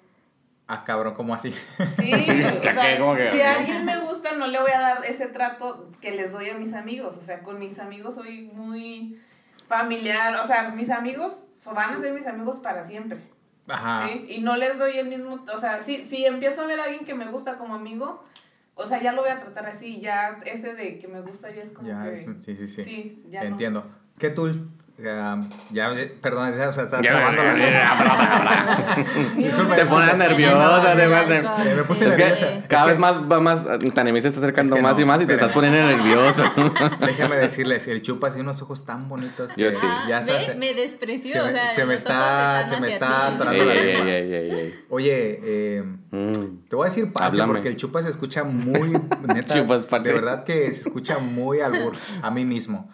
[0.67, 1.51] Ah, cabrón, ¿cómo así?
[1.97, 2.13] Sí,
[2.59, 3.31] o sea, ¿Cómo que?
[3.31, 6.49] si a alguien me gusta, no le voy a dar ese trato que les doy
[6.51, 7.17] a mis amigos.
[7.17, 9.19] O sea, con mis amigos soy muy
[9.67, 10.35] familiar.
[10.35, 13.17] O sea, mis amigos so- van a ser mis amigos para siempre.
[13.67, 14.07] Ajá.
[14.07, 14.25] ¿sí?
[14.29, 15.43] Y no les doy el mismo.
[15.51, 18.23] O sea, si, si empiezo a ver a alguien que me gusta como amigo,
[18.79, 19.99] o sea, ya lo voy a tratar así.
[19.99, 22.17] Ya ese de que me gusta ya es como Ya, que.
[22.41, 22.83] sí, sí, sí.
[22.83, 23.47] Sí, ya no.
[23.47, 23.89] Entiendo.
[24.17, 24.51] ¿Qué tú,
[25.07, 27.53] Ah, ya, perdón, o sea, está trabando la
[29.37, 32.47] Disculpe, Te pones nerviosa, te pones Eh, me puse Es que nerviosa.
[32.67, 35.01] cada Es vez que- más va más, Tanemi se está acercando Es que más no,
[35.01, 36.43] y más y te estás poniendo nervioso.
[36.99, 39.79] Déjenme decirles, el chupa tiene unos ojos tan bonitos Yo que sí.
[39.83, 40.41] Ah, ya está.
[40.41, 41.31] se- me despreció.
[41.31, 44.05] se me- o sea, se me los ojos está- se me está atorando la lengua.
[44.89, 46.67] Oye, eh, Mm.
[46.67, 47.53] te voy a decir parce Háblame.
[47.53, 51.93] porque el chupa se escucha muy, neta, Chupas, de verdad que se escucha muy albur
[52.23, 52.89] a mí mismo.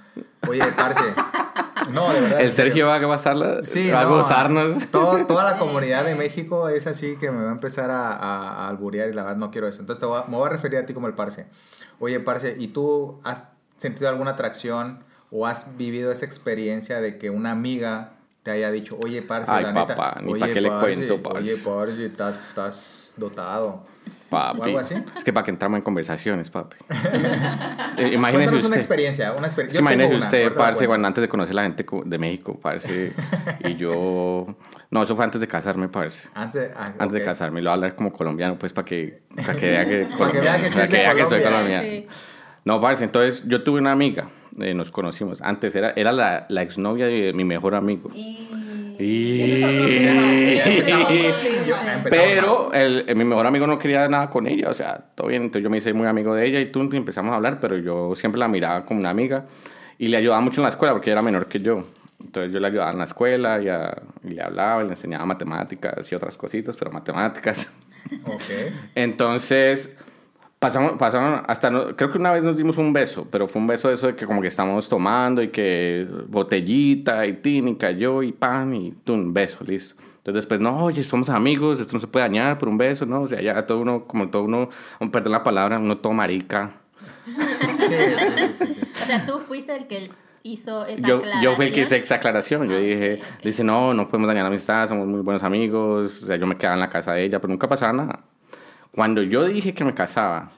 [0.48, 1.02] Oye, parce,
[1.92, 2.42] no, de verdad.
[2.42, 2.52] El.
[2.54, 4.90] Sergio va a pasarla, Sí, va a no, gozarnos.
[4.92, 8.66] todo- toda la comunidad de México es así que me va a empezar a, a,
[8.66, 9.82] a alburear y la verdad no quiero eso.
[9.82, 11.46] Entonces te voy a- me voy a referir a ti como el parce.
[12.00, 13.44] Oye, parce, ¿y tú has
[13.78, 18.12] sentido alguna atracción o has vivido esa experiencia de que una amiga
[18.44, 20.94] te haya dicho, oye, parce, Ay, la papá, neta, ni oye, pa' qué le parce,
[20.96, 21.40] cuento, parce".
[21.54, 23.84] Oye, parce, estás dotado.
[24.36, 24.60] Papi.
[24.60, 24.96] ¿O algo así?
[25.18, 26.78] Es que para que entramos en conversaciones, papi.
[27.98, 28.76] Eh, imagínese Cuéntanos una usted.
[28.78, 29.80] experiencia, una experiencia.
[29.80, 32.60] Es que imagínese usted, la parce, cuando antes de conocer a la gente de México,
[32.62, 33.14] parce,
[33.64, 34.46] y yo...
[34.92, 36.28] No, eso fue antes de casarme, parce.
[36.34, 39.56] Antes, ah, Antes de casarme, lo voy a hablar como colombiano, pues, para que, para
[39.58, 41.80] que vea que, Para que vea que sí para de vea que soy Colombia.
[41.80, 41.84] colombiano.
[41.84, 42.08] Sí.
[42.66, 44.28] No, parce, entonces yo tuve una amiga,
[44.60, 45.42] eh, nos conocimos.
[45.42, 48.10] Antes era, era la, la exnovia de mi mejor amigo.
[48.14, 48.50] Y...
[49.00, 50.60] Y-
[52.10, 55.44] Pero el, el- mi mejor amigo no quería nada con ella, o sea, todo bien.
[55.44, 57.78] Entonces yo me hice muy amigo de ella y tú y empezamos a hablar, pero
[57.78, 59.46] yo siempre la miraba como una amiga
[59.98, 61.86] y le ayudaba mucho en la escuela porque ella era menor que yo.
[62.24, 65.26] Entonces yo le ayudaba en la escuela y, a- y le hablaba y le enseñaba
[65.26, 67.74] matemáticas y otras cositas, pero matemáticas.
[68.26, 68.42] Ok.
[68.96, 69.96] Entonces,
[70.68, 73.68] pasamos, pasaron hasta, no- creo que una vez nos dimos un beso, pero fue un
[73.68, 78.24] beso de eso de que como que estábamos tomando y que botellita y tínica, yo
[78.24, 79.96] y pan y tú un beso, listo.
[80.18, 83.22] Entonces después, no, oye, somos amigos, esto no se puede dañar por un beso, ¿no?
[83.22, 84.70] O sea, ya todo uno, como todo uno,
[85.12, 86.72] perdón la palabra, uno todo marica.
[87.80, 87.94] Sí,
[88.54, 88.82] sí, sí.
[89.04, 90.10] O sea, tú fuiste el que
[90.44, 92.02] hizo esa Yo, yo fui el que hice aclaración.
[92.04, 92.70] esa aclaración.
[92.70, 93.44] Yo Ah, dije, ok, ok.
[93.44, 96.24] dice, no, no podemos dañar la amistad, somos muy buenos amigos.
[96.24, 98.24] O sea, yo me quedaba en la casa de ella, pero nunca pasaba nada.
[98.96, 100.52] Cuando yo dije que me casaba,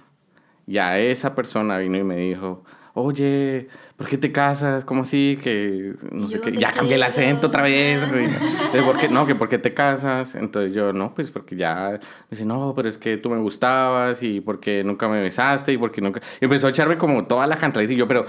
[0.67, 4.85] ya esa persona vino y me dijo, oye, ¿por qué te casas?
[4.85, 5.39] ¿Cómo así?
[5.41, 6.51] Que no sé qué.
[6.51, 8.07] Ya cambié el acento otra vez.
[8.07, 8.25] güey.
[8.25, 9.09] Entonces, ¿por qué?
[9.09, 10.35] No, que ¿por qué te casas?
[10.35, 11.91] Entonces yo, no, pues porque ya.
[11.91, 15.77] Me dice, no, pero es que tú me gustabas y porque nunca me besaste y
[15.77, 16.21] porque nunca.
[16.39, 18.25] Y empezó a echarme como toda la cantaleta y yo, pero.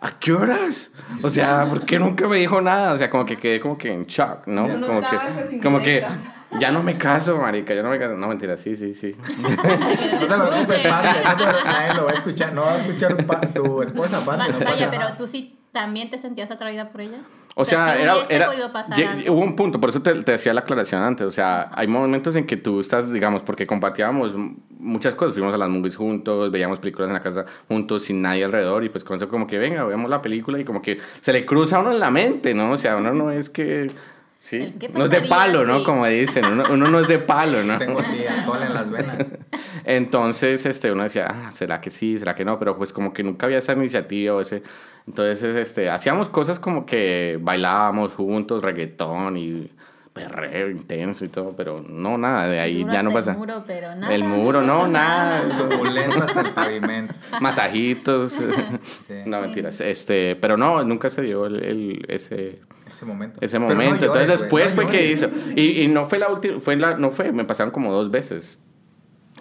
[0.00, 0.92] ¿A qué horas?
[1.22, 2.92] O sea, ¿por qué nunca me dijo nada?
[2.92, 4.68] O sea, como que quedé como que en shock, ¿no?
[4.68, 5.00] Notaba Como
[5.50, 6.04] que, como que.
[6.58, 8.14] Ya no me caso, marica, ya no me caso.
[8.16, 9.14] No, mentira, sí, sí, sí.
[9.18, 12.78] No te preocupes, parce, no te preocupes, nadie lo va a escuchar, no va a
[12.78, 17.00] escuchar pa- tu esposa, parce, no Vaya, pero tú sí también te sentías atraída por
[17.02, 17.18] ella.
[17.60, 18.14] O sea, era,
[18.72, 21.88] pasar hubo un punto, por eso te, te decía la aclaración antes, o sea, hay
[21.88, 24.32] momentos en que tú estás, digamos, porque compartíamos
[24.78, 28.44] muchas cosas, fuimos a las movies juntos, veíamos películas en la casa juntos sin nadie
[28.44, 31.32] alrededor y pues con eso como que venga, veamos la película y como que se
[31.32, 32.70] le cruza a uno en la mente, ¿no?
[32.70, 33.90] O sea, uno no es que...
[34.48, 35.84] Sí, El ¿qué no es de palo, ¿no?
[35.84, 37.76] Como dicen, uno, uno no es de palo, ¿no?
[37.76, 39.18] Tengo así atole en las venas.
[39.84, 42.18] Entonces, este, uno decía, ah, ¿será que sí?
[42.18, 42.58] ¿Será que no?
[42.58, 44.62] Pero pues como que nunca había esa iniciativa o ese...
[45.06, 49.70] Entonces, este, hacíamos cosas como que bailábamos juntos, reggaetón y
[50.18, 53.32] perreo intenso y todo, pero no, nada, de ahí ya no pasa.
[53.32, 54.14] El muro, pero nada.
[54.14, 55.50] El muro, no, nada.
[55.50, 57.14] Suculento hasta el pavimento.
[57.40, 58.32] Masajitos.
[58.32, 59.14] Sí.
[59.26, 59.80] No, mentiras.
[59.80, 63.38] Este, pero no, nunca se dio el, el- ese, Ese momento.
[63.40, 64.06] ese Pero no momento.
[64.06, 65.28] llores, Entonces después no fue que hizo.
[65.56, 68.62] Y, y no fue la última, fue la, no fue, me pasaron como dos veces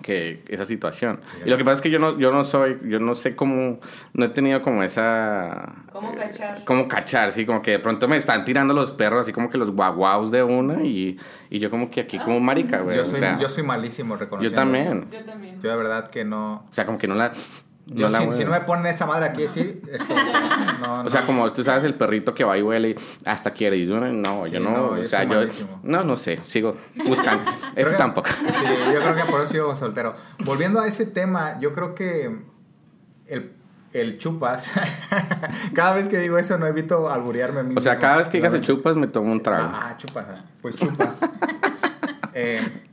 [0.02, 1.20] que esa situación.
[1.46, 3.80] Y lo que pasa es que yo no, yo no soy, yo no sé cómo,
[4.14, 5.76] no he tenido como esa...
[5.92, 6.66] ¿Cómo eh, cachar?
[6.66, 9.58] Como cachar, sí, como que de pronto me están tirando los perros, así como que
[9.58, 11.18] los guaguaus de una y,
[11.50, 12.96] y yo como que aquí como marica, güey.
[12.96, 15.08] Yo o soy, sea, yo soy malísimo yo reconociendo también.
[15.12, 15.62] Yo también.
[15.62, 16.66] Yo de verdad que no...
[16.70, 17.34] O sea, como que no la...
[17.90, 20.14] Yo no la si, no me ponen esa madre aquí, sí, esto,
[20.82, 21.28] no, O sea, no.
[21.28, 22.96] como tú sabes, el perrito que va y huele y
[23.26, 23.84] hasta quiere.
[23.86, 25.36] Yo no, no, Sí, yo no, no, o yo sea, soy yo.
[25.36, 25.80] malísimo.
[25.84, 27.50] No, no sé, sigo buscando.
[27.76, 28.28] Este que- tampoco.
[28.30, 30.14] Sí, yo creo que por eso sigo soltero.
[30.44, 32.38] Volviendo a ese tema, yo creo que
[33.28, 33.54] el,
[33.94, 34.72] el chupas,
[35.74, 38.02] cada vez que digo eso no evito alburearme a mí O sea, mismo.
[38.02, 39.70] cada vez que digas el chupas, me tomo un trago.
[39.72, 40.26] Ah, ah, chupas.
[40.30, 41.22] ah, Pues chupas.
[42.34, 42.84] Eh,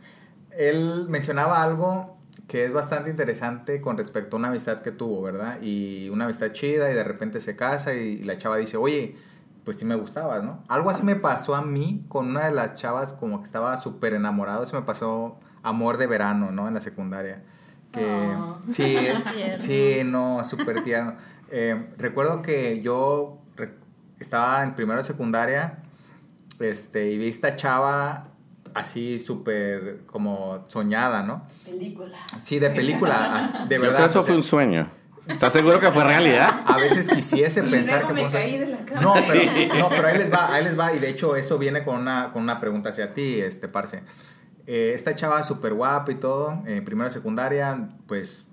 [0.57, 2.13] él mencionaba algo
[2.48, 5.59] que es bastante interesante con respecto a una amistad que tuvo, ¿verdad?
[5.62, 9.16] Y una amistad chida y de repente se casa y la chava dice, oye,
[9.64, 10.62] pues sí me gustabas, ¿no?
[10.68, 14.12] Algo así me pasó a mí con una de las chavas como que estaba súper
[14.12, 16.68] enamorado, eso me pasó amor de verano, ¿no?
[16.68, 17.42] En la secundaria.
[17.90, 18.04] Que
[18.37, 18.59] Ah.
[18.68, 18.83] sí,
[19.35, 19.57] Tierno.
[19.57, 21.14] sí, no, súper tierno.
[21.50, 23.72] Eh, recuerdo que yo re-
[24.18, 25.78] estaba en primero de secundaria
[26.61, 28.28] este, y vi esta chava
[28.74, 31.46] así súper como soñada, ¿no?
[31.64, 32.16] Película.
[32.40, 33.96] Sí, de película, de Yo verdad.
[33.96, 34.88] creo que eso o sea, fue un sueño.
[35.26, 36.62] ¿Estás seguro que fue realidad?
[36.66, 38.40] A veces quisiese Y pensar luego que me fue...
[38.40, 39.00] caí de la cama.
[39.00, 40.92] No, pero, no, pero ahí les va, ahí les va.
[40.94, 44.02] Y de hecho eso viene con una, con una pregunta hacia ti, este parce.
[44.66, 48.46] Eh, esta chava súper guapa y todo, eh, primero secundaria, pues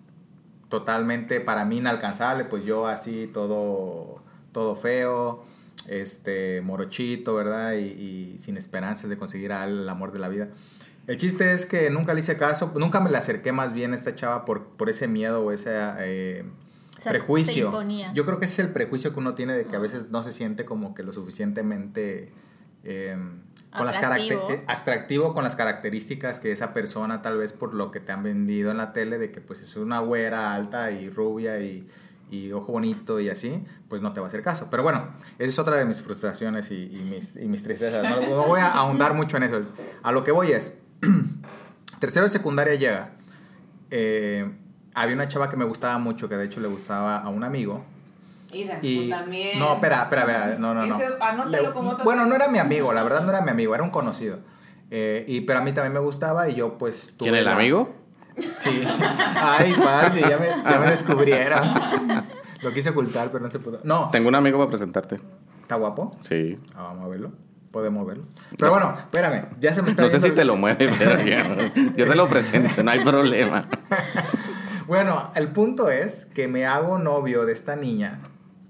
[0.70, 4.22] totalmente para mí inalcanzable, pues yo así todo,
[4.54, 5.46] todo feo,
[5.88, 7.74] este, morochito, ¿verdad?
[7.74, 10.50] Y, y sin esperanzas de conseguir al el amor de la vida.
[11.08, 13.96] El chiste es que nunca le hice caso, nunca me le acerqué más bien a
[13.96, 16.46] esta chava por, por ese miedo o ese eh,
[16.98, 17.84] O sea, prejuicio.
[18.14, 20.22] Yo creo que ese es el prejuicio que uno tiene de que a veces no
[20.22, 22.32] se siente como que lo suficientemente
[22.84, 23.18] eh,
[23.76, 24.50] con las Atractivo.
[24.52, 28.22] eh, atractivo con las características que esa persona tal vez por lo que te han
[28.22, 31.88] vendido en la tele de que pues es una güera alta y rubia y,
[32.32, 34.68] y ojo bonito y así, pues no te va a hacer caso.
[34.72, 38.08] Pero bueno, esa es otra de mis frustraciones y, y mis, y mis tristezas.
[38.08, 39.62] No, no voy a ahondar mucho en eso.
[40.02, 40.74] A lo que voy es,
[42.00, 43.12] tercero de secundaria llega.
[43.92, 44.50] eh,
[44.94, 47.86] había una chava que me gustaba mucho, que de hecho le gustaba a un amigo.
[48.52, 49.60] Mira, Y, tú también.
[49.60, 51.00] no, espera, espera, espera, no, no, no.
[51.22, 53.90] Anótalo como bueno, no era mi amigo, la verdad no era mi amigo, era un
[53.92, 54.40] conocido.
[54.90, 57.56] Eh, y, pero a mí también me gustaba y yo pues tuve ¿Quién el la-
[57.56, 57.96] amigo?
[58.58, 58.84] Sí.
[59.36, 61.62] Ay, parce, ya me, ya me descubrieron.
[62.62, 63.80] Lo quise ocultar, pero no se pudo.
[63.84, 65.20] No, Tengo un amigo para presentarte.
[65.62, 66.16] ¿está guapo?
[66.22, 66.58] Sí.
[66.76, 67.32] Ah, vamos a verlo.
[67.72, 68.24] Podemos verlo.
[68.58, 71.22] Pero bueno, espérame, ya se me está No sé si el- te lo mueve, pero
[71.22, 73.68] ya, yo te lo presento, no hay problema.
[74.88, 78.20] Bueno, el punto es que me hago novio de esta niña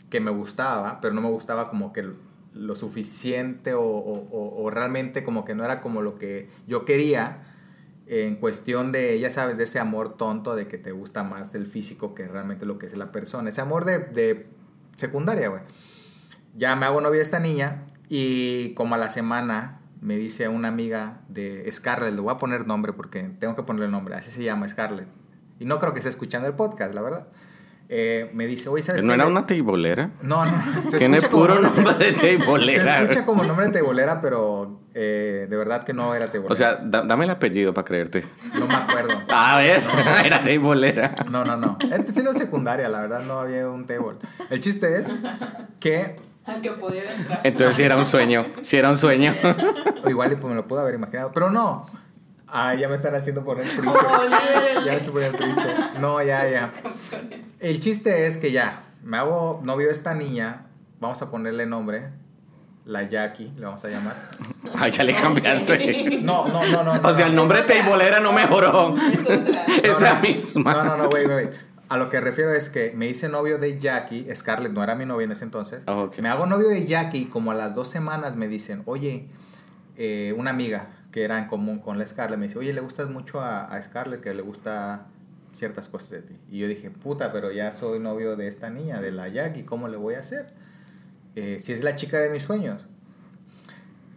[0.10, 2.06] que me gustaba, pero no me gustaba como que
[2.54, 6.86] lo suficiente o, o- o- o realmente como que no era como lo que yo
[6.86, 7.51] quería
[8.12, 11.65] en cuestión de, ya sabes, de ese amor tonto de que te gusta más el
[11.65, 13.47] físico que realmente lo que es la persona.
[13.47, 14.47] Ese amor de, de
[14.95, 15.62] secundaria, güey.
[16.58, 20.67] Ya me hago novia de esta niña y como a la semana me dice una
[20.67, 24.43] amiga de Scarlett, le voy a poner nombre porque tengo que ponerle nombre, así se
[24.43, 25.08] llama Scarlett.
[25.60, 27.28] Y no creo que esté escuchando el podcast, la verdad.
[27.94, 29.16] Eh, me dice, oye, ¿sabes ¿No qué?
[29.20, 30.10] era una teibolera?
[30.22, 30.90] No, no.
[30.90, 33.02] Se Tiene escucha como puro nombre- de Se teibolera.
[33.02, 36.54] escucha como nombre de tebolera, pero eh, de verdad que no era tebolera.
[36.54, 38.24] O sea, da- dame el apellido para creerte.
[38.58, 39.22] no me acuerdo.
[39.30, 39.90] Ah, ¿ves?
[40.26, 41.16] Era teibolera.
[41.30, 41.78] No, no, no.
[41.94, 44.20] Este sí no es secundaria, la verdad no había un table.
[44.50, 45.14] El chiste es
[45.82, 47.42] que Al que pudiera entrar.
[47.44, 49.36] Entonces sí era un sueño, sí era un sueño.
[50.02, 51.88] o igual pues, me lo puedo haber imaginado, pero no.
[52.54, 54.00] Ah, ya me están haciendo poner triste.
[54.86, 55.76] Ya me estoy poniendo triste.
[56.00, 56.74] No, ya, ya.
[57.60, 60.68] El chiste es que ya, me hago novio de esta niña,
[61.00, 62.10] vamos a ponerle nombre,
[62.86, 64.16] la Jackie, le vamos a llamar.
[64.76, 66.20] Ay, ya le cambiaste.
[66.24, 66.96] No, no, no, no.
[66.98, 67.44] no O sea, el no.
[67.44, 68.96] nombre de teibolera no mejoró.
[69.84, 70.74] Esa misma.
[70.74, 71.50] No, no, no, güey, güey.
[71.88, 75.06] A lo que refiero es que me hice novio de Jackie, Scarlett no era mi
[75.06, 75.84] novia en ese entonces.
[75.88, 76.10] Ah.
[76.20, 79.28] Me hago novio de Jackie y como a las dos semanas me dicen, oye,
[79.98, 83.10] eh, una amiga que era en común con la Scarlett me dice, oye, le gustas
[83.10, 85.08] mucho a, a Scarlett, que le gusta
[85.54, 86.36] ciertas cosas de ti.
[86.50, 89.88] Y yo dije, puta, pero ya soy novio de esta niña, de la Jackie, ¿cómo
[89.88, 90.47] le voy a hacer?
[91.36, 92.86] Eh, si es la chica de mis sueños.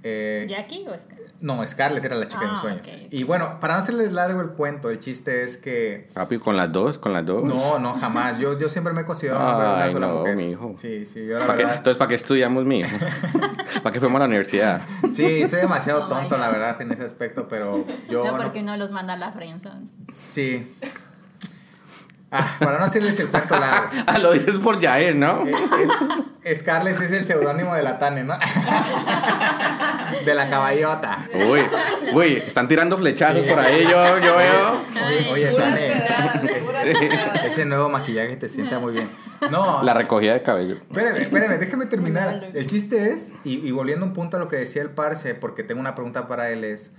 [0.03, 1.19] Eh, ¿Jackie o Scar?
[1.41, 2.89] No, Scarlett era la chica de mis Ah, sueños.
[3.11, 6.73] Y bueno, para no hacerles largo el cuento, el chiste es que Papi, con las
[6.73, 7.45] dos, con las dos.
[7.45, 8.39] no, no, jamás.
[8.39, 9.45] Yo, yo siempre me he considerado
[9.77, 10.37] una sola no, mujer.
[10.37, 10.75] mijo.
[10.79, 11.77] Sí, sí, yo la ¿Para qué- verdad.
[11.79, 12.89] entonces, ¿para qué estudiamos, mijo?
[13.83, 14.81] ¿Para qué fuimos a la universidad?
[15.11, 18.25] Sí, soy demasiado Oh tonto, la verdad, en ese aspecto, pero yo.
[18.25, 19.87] No, no- porque uno los manda a la friendzone.
[20.13, 20.67] Sí.
[22.37, 23.91] Ah, para no hacerles el cuento largo.
[24.07, 25.47] Ah, lo dices por Jair, ¿no?
[25.47, 25.55] Eh,
[26.43, 28.35] eh, Scarlett es el seudónimo de la Tane, ¿no?
[30.25, 31.27] De la caballota.
[31.35, 31.61] Uy,
[32.13, 34.81] uy, están tirando flechazos Sí, por ahí, yo, yo veo.
[35.33, 36.05] Oye, oye,
[36.85, 37.09] Sí.
[37.45, 39.09] Ese nuevo maquillaje te sienta muy bien.
[39.51, 40.77] No, La recogida de cabello.
[40.77, 42.51] Espérame, espérame, déjame terminar.
[42.53, 45.63] El chiste es, y, y volviendo un punto a lo que decía el Parce, porque
[45.63, 46.93] tengo una pregunta para él, es,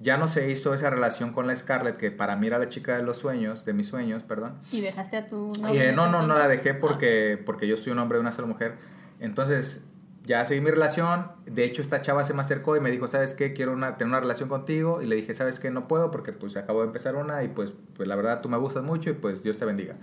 [0.00, 2.96] ya no se hizo esa relación con la Scarlett, que para mí era la chica
[2.96, 4.58] de los sueños, de mis sueños, perdón.
[4.72, 8.00] ¿Y dejaste a tu eh, no, no, no la dejé porque, porque yo soy un
[8.00, 8.76] hombre de una sola mujer.
[9.20, 9.84] Entonces,
[10.24, 11.32] ya seguí mi relación.
[11.46, 13.52] De hecho, esta chava se me acercó y me dijo, ¿sabes qué?
[13.52, 15.02] Quiero una, tener una relación contigo.
[15.02, 15.70] Y le dije, ¿sabes qué?
[15.70, 18.56] No puedo porque pues acabo de empezar una y pues, pues la verdad tú me
[18.56, 19.96] gustas mucho y pues Dios te bendiga.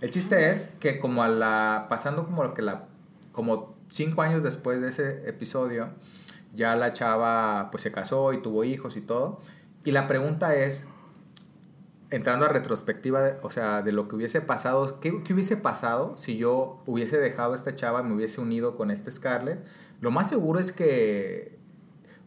[0.00, 2.86] El chiste es que como a la, pasando como que la,
[3.32, 5.90] como cinco años después de ese episodio,
[6.54, 9.40] ya la chava pues se casó y tuvo hijos y todo.
[9.84, 10.86] Y la pregunta es,
[12.10, 16.16] entrando a retrospectiva, de- o sea, de lo que hubiese pasado, ¿qué, qué hubiese pasado
[16.16, 19.58] si yo hubiese dejado a esta chava y me hubiese unido con este Scarlett?
[20.00, 21.58] Lo más seguro es que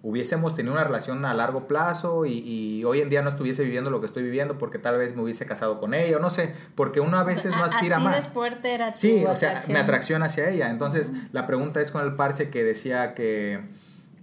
[0.04, 3.92] hubiésemos tenido una relación a largo plazo y, y hoy en día no estuviese viviendo
[3.92, 6.54] lo que estoy viviendo porque tal vez me hubiese casado con ella, o no sé,
[6.76, 8.26] porque uno a veces no aspira así más.
[8.26, 9.74] de fuerte era Sí, o sea, atracción.
[9.76, 10.70] mi atracción hacia ella.
[10.72, 13.62] Entonces, la pregunta es con el parce que decía que,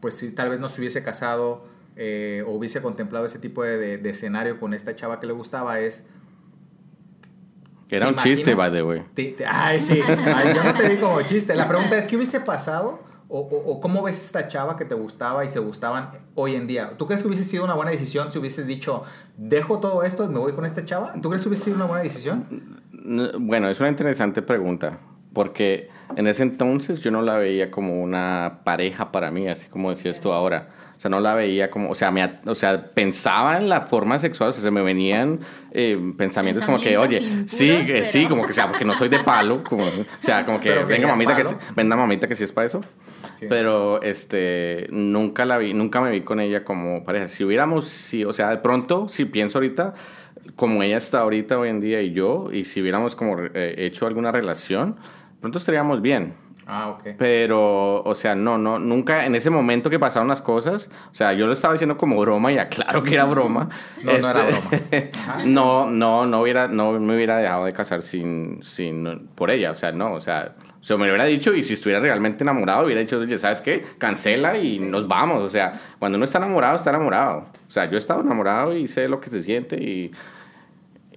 [0.01, 1.65] pues, si tal vez no se hubiese casado
[2.01, 5.33] eh, o hubiese contemplado ese tipo de, de- de escenario con esta chava que le
[5.35, 6.07] gustaba, es
[7.91, 8.57] Era ¿Te un chiste, imaginas?
[8.57, 9.03] by the way.
[9.15, 10.01] Te- te- ay, sí.
[10.07, 11.55] Ay, yo no te vi como chiste.
[11.55, 13.03] La pregunta es, ¿qué hubiese pasado?
[13.31, 16.67] O, o- o cómo ves esta chava que te gustaba y se gustaban hoy en
[16.67, 16.97] día?
[16.97, 19.03] ¿Tú crees que hubiese sido una buena decisión si hubieses dicho,
[19.37, 21.13] dejo todo esto y me voy con esta chava?
[21.21, 22.47] ¿Tú crees que hubiese sido una buena decisión?
[23.41, 24.99] Bueno, es una interesante pregunta,
[25.39, 29.91] porque en ese entonces yo no la veía como una pareja para mí, así como
[29.91, 30.71] decías tú ahora.
[30.97, 33.83] O sea, no la veía como, o sea, me, a- o sea pensaba en la
[33.83, 35.39] forma sexual, o sea, se me venían
[35.71, 38.95] eh, pensamientos como que, oye, sí, que sí, pero- como que, o sea, porque no
[38.95, 41.59] soy de palo, como, o sea, como que, Pero venga mamita, que palo.
[41.77, 42.81] venga mamita que sí es para eso.
[43.39, 43.47] Sí.
[43.49, 47.29] Pero este nunca la vi, nunca me vi con ella como pareja.
[47.29, 49.95] Si hubiéramos, sí, o sea, de pronto, si pienso ahorita,
[50.57, 54.09] como ella está ahorita hoy en día y yo, y si hubiéramos como eh, hecho
[54.09, 54.97] alguna relación,
[55.41, 56.35] pronto estaríamos bien.
[56.71, 57.15] Ah, ok.
[57.17, 61.33] Pero, o sea, no, no, nunca en ese momento que pasaron las cosas, o sea,
[61.33, 63.71] yo lo estaba diciendo como broma y aclaro que era broma.
[64.05, 65.11] No, no era Este,
[65.47, 69.75] no, no, no hubiera, no me hubiera dejado de casar sin, sin, por ella, o
[69.75, 72.85] sea, no, o sea, o sea, me lo hubiera dicho y si estuviera realmente enamorado
[72.85, 73.83] hubiera dicho, oye, ¿sabes qué?
[73.97, 77.47] Cancela y nos vamos, o sea, cuando uno está enamorado, está enamorado.
[77.67, 80.13] O sea, yo he estado enamorado y sé lo que se siente y,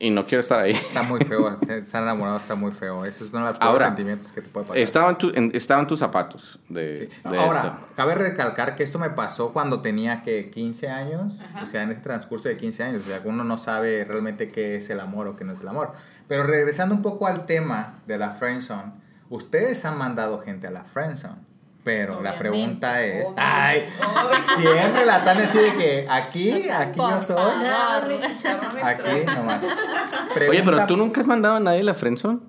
[0.01, 0.71] y no quiero estar ahí.
[0.71, 1.47] Está muy feo.
[1.69, 3.05] Estar enamorado está muy feo.
[3.05, 4.77] Eso es uno de los peores sentimientos que te puede pasar.
[4.79, 7.29] Estaba en, tu- en- estaba en tus zapatos de, Sí.
[7.29, 7.73] de Ahora, esto.
[7.95, 11.63] cabe recalcar que esto me pasó cuando tenía que 15 años, Ajá.
[11.63, 14.75] o sea, en ese transcurso de 15 años, o sea, uno no sabe realmente qué
[14.75, 15.91] es el amor o qué no es el amor.
[16.27, 18.93] Pero regresando un poco al tema de la friendzone,
[19.29, 21.35] ustedes han mandado gente a la friendzone,
[21.83, 23.35] pero la pregunta es, Obvio.
[23.37, 24.55] ay, Obvio.
[24.57, 28.83] siempre la tan así de que aquí, aquí yo Por soy, favor.
[28.83, 29.63] Aquí nomás.
[30.49, 32.39] Oye, pero tú nunca has mandado a nadie a la friendzone.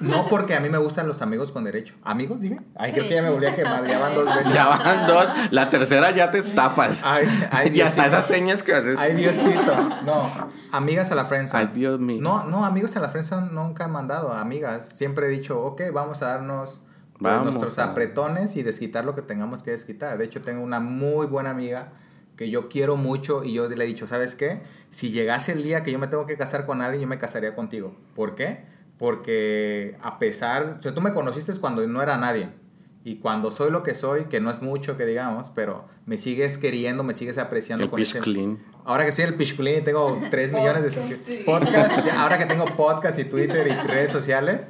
[0.00, 1.96] No porque a mí me gustan los amigos con derecho.
[2.04, 2.60] ¿Amigos, dije?
[2.76, 4.54] Ay, creo que ya me volví a quemar, ya van dos veces.
[4.54, 7.00] Ya van dos, la tercera ya te tapas.
[7.02, 8.06] Ay, ay, y hasta Diosito.
[8.06, 8.96] esas señas que haces.
[9.00, 9.74] Ay, Diosito.
[10.04, 10.30] No,
[10.70, 11.64] amigas a la friendzone.
[11.64, 12.18] Ay, Dios mío.
[12.22, 14.32] No, no, amigos a la friendzone nunca he mandado.
[14.32, 16.78] Amigas, siempre he dicho, ok, vamos a darnos
[17.20, 20.18] Vamos nuestros apretones y desquitar lo que tengamos que desquitar.
[20.18, 21.92] De hecho, tengo una muy buena amiga
[22.36, 24.62] que yo quiero mucho y yo le he dicho, ¿sabes qué?
[24.90, 27.54] Si llegase el día que yo me tengo que casar con alguien, yo me casaría
[27.56, 27.96] contigo.
[28.14, 28.64] ¿Por qué?
[28.96, 32.50] Porque a pesar, o sea, tú me conociste cuando no era nadie.
[33.04, 36.58] Y cuando soy lo que soy, que no es mucho que digamos, pero me sigues
[36.58, 38.20] queriendo, me sigues apreciando El con ese-.
[38.84, 43.18] Ahora que soy el Pishculín y tengo 3 millones de Podcast, ahora que tengo podcast
[43.18, 44.66] y Twitter y redes sociales,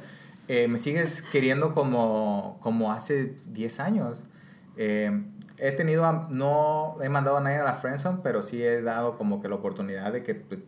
[0.49, 4.23] eh, me sigues queriendo como, como hace 10 años.
[4.77, 5.23] Eh,
[5.59, 9.17] he tenido, am- no he mandado a nadie a la friendzone, pero sí he dado
[9.17, 10.59] como que la oportunidad de que pues,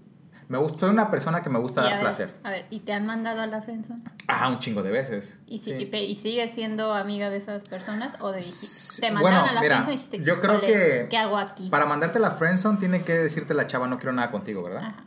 [0.49, 2.29] me gusta, soy una persona que me gusta Y a dar ver, placer.
[2.43, 4.03] A ver, ¿y te han mandado a la friendzone?
[4.27, 5.39] Ah, un chingo de veces.
[5.47, 5.89] ¿Y, si- Sí.
[5.91, 8.13] y y sigues siendo amiga de esas personas?
[8.19, 11.07] ¿O de, te mandaron bueno, a la mira, friendzone y dijiste, yo creo "Híjole, que
[11.09, 11.69] ¿qué hago aquí?
[11.69, 14.83] Para mandarte a la friendzone tiene que decirte la chava no quiero nada contigo, ¿verdad?
[14.83, 15.05] Ajá.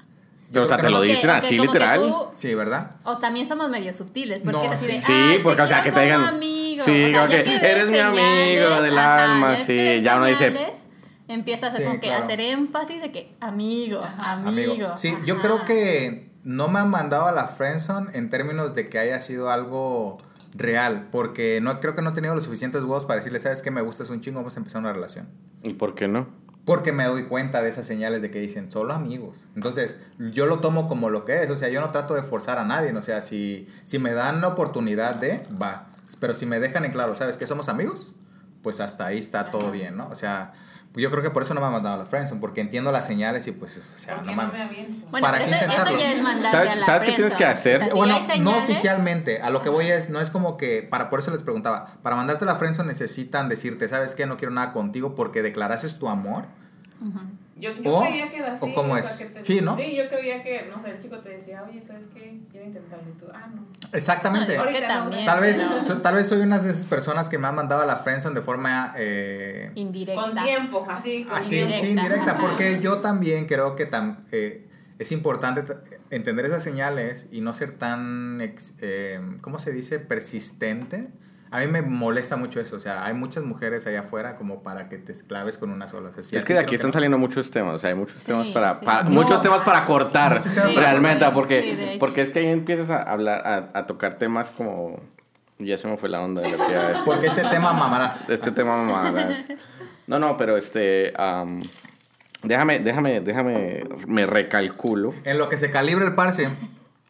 [0.55, 2.01] Pero, o sea, te que lo dicen así, que literal.
[2.01, 2.93] tú- Sí, ¿verdad?
[3.05, 4.93] O también somos medio sutiles, porque No, así sí.
[4.93, 7.89] de, Sí, "Ay, porque, o sea, que te digan, sí, o sea, que ves eres
[7.91, 10.73] mi amigo señales, del ajá, alma, ya sí, ya uno dice-
[11.27, 12.25] Empiezas a Sí, como que claro.
[12.25, 14.73] hacer énfasis de que amigo, amigo.
[14.73, 14.97] Amigo.
[14.97, 18.99] Sí, yo creo que no me han mandado a la friendzone en términos de que
[18.99, 20.19] haya sido algo
[20.55, 23.71] real, porque no creo que no he tenido los suficientes huevos para decirle, ¿sabes qué?
[23.71, 25.29] Me gustas un chingo, vamos a empezar una relación.
[25.63, 26.29] ¿Y por qué no?
[26.65, 29.47] Porque me doy cuenta de esas señales de que dicen solo amigos.
[29.55, 31.51] Entonces, yo lo tomo como lo que es.
[31.51, 32.95] O sea, yo no trato de forzar a nadie.
[32.97, 35.89] O sea, si, si me dan la oportunidad de, va.
[36.21, 37.47] Pero si me dejan en claro, ¿sabes qué?
[37.47, 38.15] Somos amigos,
[38.63, 40.09] pues hasta ahí está todo bien, ¿no?
[40.09, 40.53] O sea,
[41.03, 43.05] yo creo que por eso no me han mandado a la friendzone, porque entiendo las
[43.07, 44.89] señales y pues, o sea, ¿Por no no me?
[45.11, 45.99] Bueno, ¿Para qué intentarlo?
[45.99, 47.81] ya es mandarte ¿Sabes- a la sabes qué tienes que hacer?
[47.81, 49.43] O sea, si bueno, no oficialmente.
[49.43, 52.15] A lo que voy es, no es como que, para por eso les preguntaba, para
[52.15, 54.27] mandarte a la friendzone necesitan decirte, ¿sabes qué?
[54.27, 56.47] No quiero nada contigo porque declarases tu amor.
[57.65, 58.65] Yo, yo ¿O- creía que era así.
[58.65, 59.17] o cómo sea, es?
[59.17, 59.77] que te- Sí, ¿no?
[59.77, 62.41] Sí, yo creía que, no sé, el chico te decía, oye, ¿sabes qué?
[62.51, 63.09] Quiero intentarlo.
[63.11, 63.65] Y tú, ah, no.
[63.93, 64.57] Exactamente.
[64.57, 66.71] No, es que Ahorita no, también, Tal vez, pero so- tal vez soy una de
[66.71, 70.21] esas personas que me han mandado a la friendzone de forma eh, indirecta.
[70.23, 71.75] Con tiempo, así, con así, tiempo.
[71.79, 74.67] sí, indirecta, porque yo también creo que tam- eh,
[74.99, 75.63] es importante
[76.11, 79.99] entender esas señales y no ser tan, ex- eh, ¿cómo se dice?
[79.99, 81.09] Persistente.
[81.55, 84.89] A mí me molesta mucho eso, o sea, hay muchas mujeres allá afuera como para
[84.89, 86.09] que te esclaves con una sola.
[86.09, 87.95] O sea, si es que de aquí están no- saliendo muchos temas, o sea, hay
[87.97, 88.85] muchos Sí, temas para, sí.
[88.85, 89.11] para- No.
[89.11, 93.79] muchos temas para cortar, temas realmente, porque, porque es que ahí empiezas a hablar, a,
[93.79, 95.01] a tocar temas como,
[95.61, 97.03] ya se me fue la onda de lo que iba a decir.
[97.05, 98.29] Porque este tema mamarás.
[98.31, 99.39] este tema mamadas.
[100.09, 101.61] No, no, pero este, am,
[102.43, 105.15] déjame, déjame, déjame, me recalculo.
[105.25, 106.49] En lo que se calibra el parse,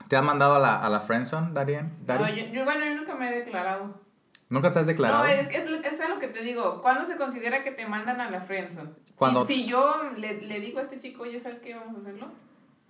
[0.09, 1.95] ¿te han mandado a la, a la friendzone, Darien?
[2.07, 4.05] No, yo, yo- bueno, yo nunca me he declarado.
[4.49, 5.25] ¿Nunca te has declarado?
[5.25, 6.81] No, es, es, es a lo que te digo.
[6.83, 8.91] ¿Cuándo se considera que te mandan a la friendzone?
[9.07, 11.75] Si- Cuando- Si, yo le, le digo a este chico, oye, ¿sabes qué?
[11.75, 12.29] Vamos a hacerlo.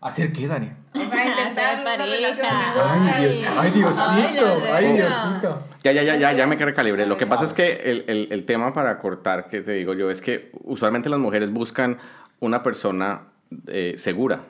[0.00, 0.70] ¿Hacer qué, Dani?
[0.94, 2.06] O sea, intentar una pareja.
[2.06, 5.62] relación Ay, Dios, ay, Diosito, Ay, Diosito.
[5.82, 7.06] Ya, ya, ya, ya, ya me recalibré.
[7.06, 10.10] Lo que pasa es que el, el, el tema para cortar, que te digo yo,
[10.10, 11.98] es que usualmente las mujeres buscan
[12.40, 13.28] una persona
[13.68, 14.40] eh, segura.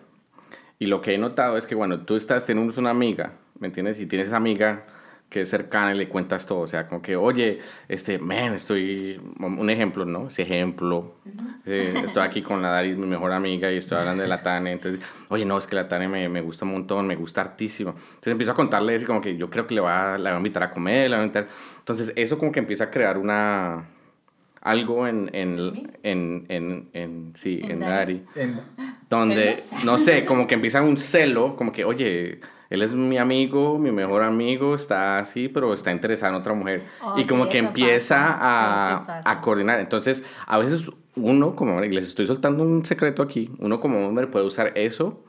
[0.80, 4.00] Y lo que he notado es que cuando tú estás, tienes una amiga, ¿me entiendes?
[4.00, 4.82] Y tienes esa amiga
[5.35, 7.59] que es cercana y le cuentas todo, o sea, como que, oye,
[7.89, 10.28] este, man, estoy, un ejemplo, ¿no?
[10.28, 11.16] Ese ejemplo,
[11.66, 14.70] eh, estoy aquí con la Dari, mi mejor amiga, y estoy hablando de la Tane,
[14.70, 17.97] entonces, oye, no, es que la Tane me, me gusta un montón, me gusta hartísimo.
[17.97, 20.37] Entonces empiezo a contarle eso, y como que yo creo que le va, la voy
[20.37, 21.49] a invitar a comer, la voy a invitar.
[21.80, 23.89] Entonces eso como que empieza a crear una,
[24.61, 28.24] algo en, en, en, en, en sí, En en Dari.
[29.11, 32.39] Donde, no sé, como que empieza un celo, como que, oye,
[32.74, 36.82] él es mi amigo, mi mejor amigo, está así, pero está interesado en otra mujer.
[37.02, 38.96] Oh, y como sí, que empieza pasa.
[38.96, 39.80] a, Sí, a coordinar.
[39.80, 44.26] Entonces, a veces uno, como hombre, les estoy soltando un secreto aquí, uno como hombre
[44.26, 45.24] puede usar eso.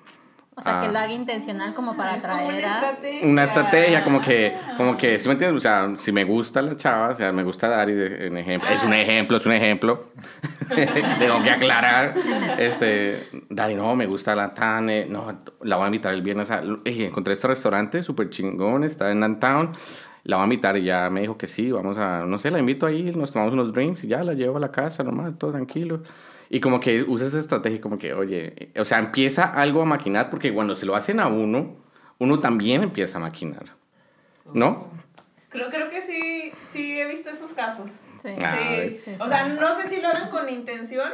[0.58, 0.91] O sea, que Ah.
[0.91, 3.28] lo haga intencional como para Es como atraer una estrategia.
[3.28, 5.58] Una estrategia, como que, como que, ¿sí me entiendes?
[5.58, 8.70] O sea, si me gusta la chava, o sea, me gusta Dari, de- en ejemplo,
[8.70, 10.12] es un ejemplo, es un ejemplo.
[11.20, 12.14] Tengo que aclarar.
[12.58, 16.62] Este, Dari, no, me gusta la Tane, no, la voy a invitar el viernes a,
[16.86, 19.72] Ey, encontré este restaurante súper chingón, está en Downtown.
[20.24, 22.58] La voy a invitar y ya me dijo que sí, vamos a, no sé, la
[22.60, 25.51] invito ahí, nos tomamos unos drinks y ya la llevo a la casa, nomás, todo
[25.51, 26.01] tranquilo.
[26.49, 30.29] Y como que usa esa estrategia, como que, oye, o sea, empieza algo a maquinar,
[30.29, 31.75] porque cuando se lo hacen a uno,
[32.19, 33.65] uno también empieza a maquinar.
[34.53, 34.87] ¿No?
[35.49, 37.89] Creo, creo que sí, sí he visto esos casos.
[38.21, 38.29] Sí.
[38.43, 38.57] Ah,
[38.89, 38.97] Sí.
[38.97, 41.09] sí, O sea, no sé si lo hagan con intención,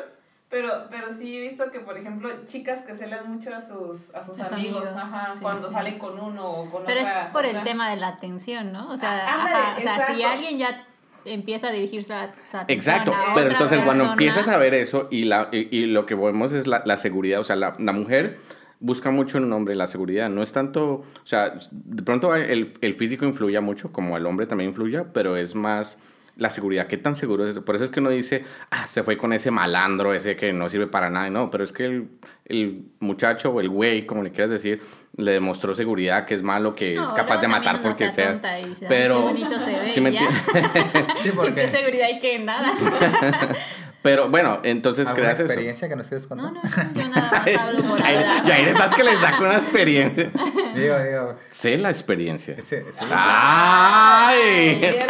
[0.49, 4.23] pero, pero sí he visto que, por ejemplo, chicas que celan mucho a sus, a
[4.25, 5.73] sus Sus amigos, amigos, ajá, sí, cuando sí.
[5.73, 7.31] salen con uno o con Pero es otra.
[7.31, 8.89] por el tema de la atención, ¿no?
[8.91, 10.85] O sea, Ah, ándale, ajá, o sea si alguien ya
[11.25, 15.07] empieza a dirigir su, su atención Exacto, a pero entonces cuando empiezas a ver eso
[15.11, 17.91] y, la, y, y lo que vemos es la, la seguridad, o sea, la, la
[17.93, 18.39] mujer
[18.81, 22.73] busca mucho en un hombre la seguridad, no es tanto, o sea, de pronto el,
[22.81, 25.99] el físico influye mucho, como el hombre también influye, pero es más
[26.35, 27.63] la seguridad, qué tan seguro es eso.
[27.63, 30.69] Por eso es que uno dice, ah, se fue con ese malandro, ese que no
[30.69, 32.07] sirve para nada, no, pero es que el,
[32.45, 34.81] el muchacho o el güey, como le quieras decir,
[35.21, 38.29] le demostró seguridad, que es malo, que No, es capaz de matar porque se sea.
[38.29, 40.11] atonta y dice, "Ay, Pero, qué bonito se ve", ¿sí me?
[41.17, 41.67] Sí, ¿Qué porque.
[41.69, 42.71] seguridad hay que nada?
[44.03, 45.45] Pero bueno, entonces ¿Alguna creas eso.
[45.45, 46.51] experiencia que nos quieres contar?
[46.51, 46.61] No, no,
[46.93, 48.45] yo nada más hablo por hablar.
[48.47, 50.29] Yair, estás que le saco una experiencia.
[50.75, 51.35] Digo, digo.
[51.51, 52.55] Sé la experiencia.
[52.57, 54.79] Ese, sí, ¡Ay!
[54.81, 55.05] Que-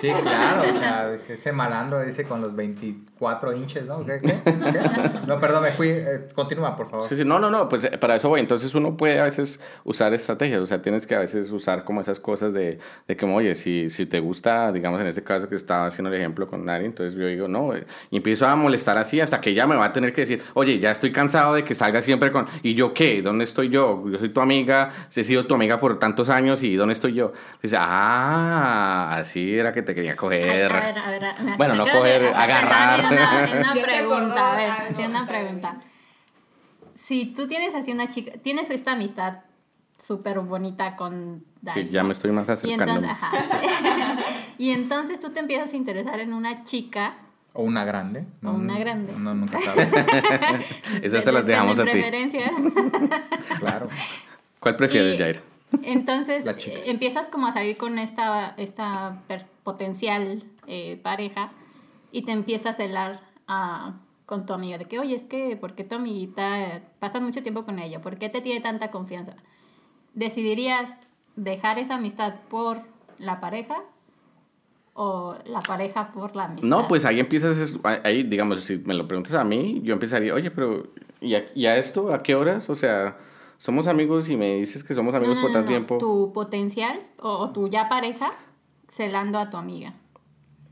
[0.00, 4.04] sí, claro, o sea, ese malandro dice con los 24 inches, ¿no?
[4.04, 4.20] ¿Qué?
[4.20, 4.36] qué?
[4.44, 4.80] ¿Qué?
[5.26, 5.88] No, perdón, me fui.
[5.90, 7.08] eh, continúa, por favor.
[7.08, 8.40] Sí, sí, no, no, no, pues eh, para eso voy.
[8.40, 12.00] Entonces uno puede a veces usar estrategias, o sea, tienes que a veces usar como
[12.00, 15.54] esas cosas de, de como, oye, si, si te gusta, digamos en este caso que
[15.54, 18.98] estaba haciendo el ejemplo con Nari, entonces yo digo, no, eh, y empiezo a molestar
[18.98, 21.62] así hasta que ella me va a tener que decir, oye, ya estoy cansado de
[21.62, 23.22] que salga siempre con, ¿y yo qué?
[23.22, 24.02] ¿Dónde estoy yo?
[24.10, 27.32] Yo soy tu amiga, he sido tu amiga por tantos años y ¿dónde estoy yo?
[27.62, 30.72] Dice, ah, así era que te quería A coger.
[30.72, 35.08] ver, a ver, a ver, Bueno, no de coger, en una, en pregunta, a ver,
[35.08, 35.76] una pregunta.
[36.94, 39.44] Si tú tienes así una chica, tienes esta amistad
[40.04, 41.82] súper bonita con Dani.
[41.82, 42.94] Sí, ya me estoy más y acercando.
[42.94, 44.18] entonces, ajá,
[44.58, 47.14] y entonces tú te empiezas a interesar en una chica
[47.58, 48.24] O una grande.
[48.44, 49.12] O una grande.
[49.18, 49.88] No, nunca sabe.
[51.02, 51.90] Esas se las dejamos a ti.
[51.90, 52.50] preferencias.
[53.58, 53.88] claro.
[54.60, 55.42] ¿Cuál prefieres, Y- Jair?
[55.82, 59.22] Entonces eh, empiezas como a salir con esta, esta
[59.64, 61.50] potencial eh, pareja
[62.12, 63.94] y te empieza a celar a-
[64.26, 67.64] con tu amiga de que, oye, es que, ¿por qué tu amiguita pasas mucho tiempo
[67.64, 68.00] con ella?
[68.02, 69.34] ¿Por qué te tiene tanta confianza?
[70.14, 70.90] ¿Decidirías
[71.36, 72.82] dejar esa amistad por
[73.18, 73.76] la pareja
[74.98, 76.66] o la pareja por la amistad?
[76.68, 80.50] No, pues ahí empiezas, ahí digamos, si me lo preguntas a mí, yo empezaría, oye,
[80.50, 80.88] pero
[81.20, 82.68] ¿y a, y a esto a qué horas?
[82.70, 83.16] O sea,
[83.58, 85.76] somos amigos y me dices que somos amigos no, por no, tanto no.
[85.76, 85.98] tiempo.
[85.98, 88.32] Tu potencial o, o tu ya pareja
[88.88, 89.92] celando a tu amiga.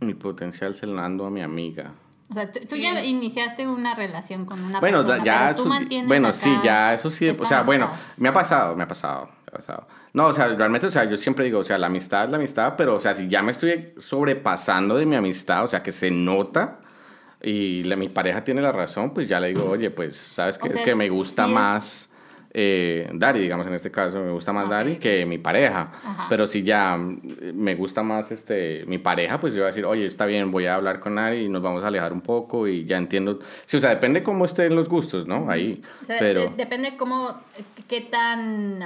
[0.00, 1.92] Mi potencial celando a mi amiga.
[2.30, 5.68] O sea, tú, ya iniciaste una relación con una Bueno, persona, ya, pero tú eso-
[5.68, 8.88] mantienes bueno, acá sí, ya, eso sí, o sea, bueno, me ha pasado, me ha
[8.88, 9.86] pasado, pasado.
[10.12, 12.36] No, o sea, realmente, o sea, yo siempre digo, o sea, la amistad es la
[12.36, 15.92] amistad, pero, o sea, si ya me estoy sobrepasando de mi amistad, o sea, que
[15.92, 16.80] se nota
[17.42, 20.68] y la- mi pareja tiene la razón, pues ya le digo, oye, pues, ¿sabes qué?
[20.68, 22.10] O es que me gusta sí más
[22.56, 24.68] eh, Dari, digamos, en este caso, me gusta más.
[24.68, 25.90] Dari que mi pareja.
[26.04, 26.26] Ajá.
[26.28, 30.06] Pero si ya me gusta más este, mi pareja, pues yo voy a decir, oye,
[30.06, 32.86] está bien, voy a hablar con Dari y nos vamos a alejar un poco y
[32.86, 33.40] ya entiendo.
[33.66, 35.50] Sí, o sea, depende cómo estén los gustos, ¿no?
[35.50, 35.82] Ahí.
[36.02, 37.42] O sea, pero de- depende cómo,
[37.88, 38.78] qué tan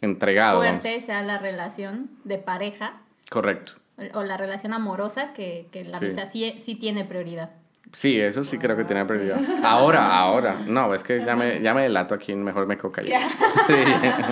[0.00, 0.58] entregado.
[0.60, 3.74] fuerte sea la relación de pareja Correcto.
[4.14, 6.04] o la relación amorosa que, que la Sí.
[6.06, 7.52] amistad sí, sí tiene prioridad.
[7.92, 9.38] Sí, eso sí creo que tiene prioridad.
[9.62, 10.56] Ahora, ahora.
[10.66, 13.26] No, es que ya me, ya me delato aquí, mejor me quedo callado.
[13.66, 13.74] Sí.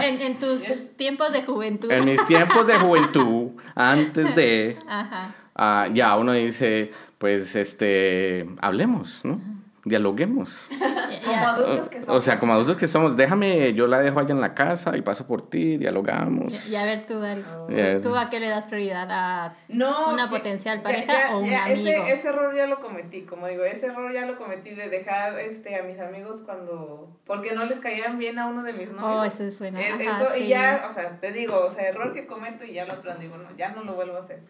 [0.02, 1.90] En, en tus tiempos de juventud.
[1.90, 5.34] En mis tiempos de juventud, antes de, Ajá.
[5.54, 9.40] ah, ya uno dice, pues, este, hablemos, ¿no?
[9.84, 10.68] Dialoguemos.
[11.24, 12.16] Como adultos que somos.
[12.16, 15.02] O sea, como adultos que somos, déjame, yo la dejo allá en la casa y
[15.02, 16.68] paso por ti, dialogamos.
[16.68, 17.96] Y a ver tú, Dari, ¿tú- Ya.
[17.98, 19.08] ¿tú a qué le das prioridad?
[19.10, 21.88] ¿A No, una potencial pareja ya- o un ya amigo?
[21.88, 25.38] Ese, ese error ya lo cometí, como digo, ese error ya lo cometí de dejar
[25.38, 27.08] este, a mis amigos cuando...
[27.26, 29.02] Porque no les caían bien a uno de mis novios.
[29.04, 29.78] Oh, eso es bueno.
[29.78, 30.42] Eh, Ajá, eso, sí.
[30.44, 33.24] y ya, o sea, te digo, o sea, error que cometo y ya lo aprendí,
[33.26, 34.40] digo, no, ya no lo vuelvo a hacer.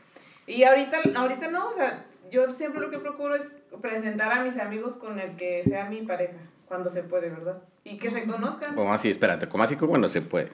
[0.46, 3.42] Y ahorita, ahorita no, o sea, yo siempre lo que procuro es
[3.80, 6.34] presentar a mis amigos con el que sea mi pareja,
[6.66, 7.58] cuando se puede, ¿verdad?
[7.84, 8.74] Y que se conozcan.
[8.74, 9.10] ¿Cómo así?
[9.10, 10.48] Espérate, ¿cómo así que cuando se puede?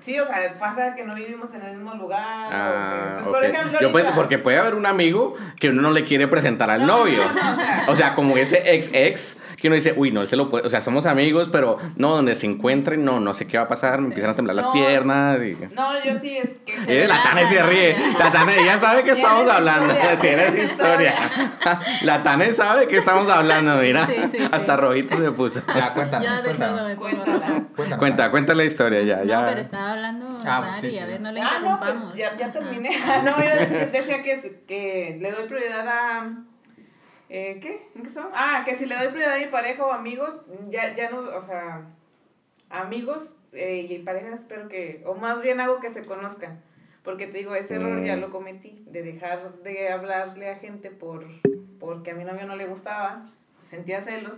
[0.00, 2.48] Sí, o sea, pasa que no vivimos en el mismo lugar.
[2.48, 5.82] o Ah, que, pues, por ejemplo, Yo pues, porque puede haber un amigo que uno
[5.82, 7.22] no le quiere presentar al No, novio.
[7.22, 10.22] no, no, o sea- o sea, como ese ex ex que uno dice, uy, no,
[10.22, 13.34] él se lo puede, o sea, somos amigos, pero no, donde se encuentren, no, no
[13.34, 14.72] sé qué va a pasar, me empiezan a temblar las No.
[14.72, 15.52] piernas y...
[15.74, 17.02] No, yo sí, es que...
[17.04, 17.96] Y la Tane se ríe.
[18.18, 19.92] La Tane ya sabe que estamos hablando.
[19.92, 21.14] historia, Tienes tienes historia.
[22.02, 24.06] La Tane sabe que estamos hablando, mira.
[24.06, 24.48] Sí, sí, sí.
[24.50, 25.62] Hasta rojito se puso.
[25.74, 27.62] Ya, cuéntanos, Ya de todo cuéntanos.
[27.76, 27.98] Cuéntanos.
[27.98, 29.40] Cuenta, cuenta la historia ya, ya.
[29.42, 30.98] No, pero estaba hablando Ah, sí, sí.
[30.98, 32.90] a ver, no le Ah, no, pues ya, ya terminé.
[33.06, 36.28] Ah, no, yo decía que, que le doy prioridad a...
[37.32, 37.80] Eh, ¿Qué?
[37.94, 38.32] ¿En qué estamos?
[38.34, 41.40] Ah, que si le doy prioridad a mi pareja o amigos, ya, ya no, o
[41.42, 41.86] sea,
[42.70, 46.60] amigos eh, y parejas espero que, o más bien hago que se conozcan.
[47.04, 48.04] Porque te digo, ese error Mm.
[48.04, 51.24] ya lo cometí, de dejar de hablarle a gente por
[51.78, 53.24] porque a mi novio no le gustaba,
[53.66, 54.34] sentía celos.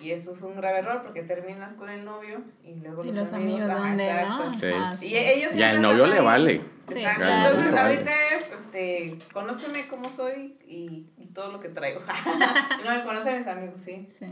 [0.00, 3.16] Y eso es un grave error porque terminas con el novio y luego Y los,
[3.16, 4.44] los amigos, ajá, ¿dónde, exacto.
[4.44, 4.50] no?
[4.58, 4.66] Sí.
[4.74, 6.62] Ah, Y ellos Ya el novio le vale.
[6.88, 7.50] Sí, claro.
[7.50, 7.94] Entonces, Vale.
[7.96, 12.00] ahorita es, este, conóceme cómo soy y todo lo que traigo.
[12.84, 14.06] no me conocen mis amigos, sí.
[14.18, 14.26] Sí.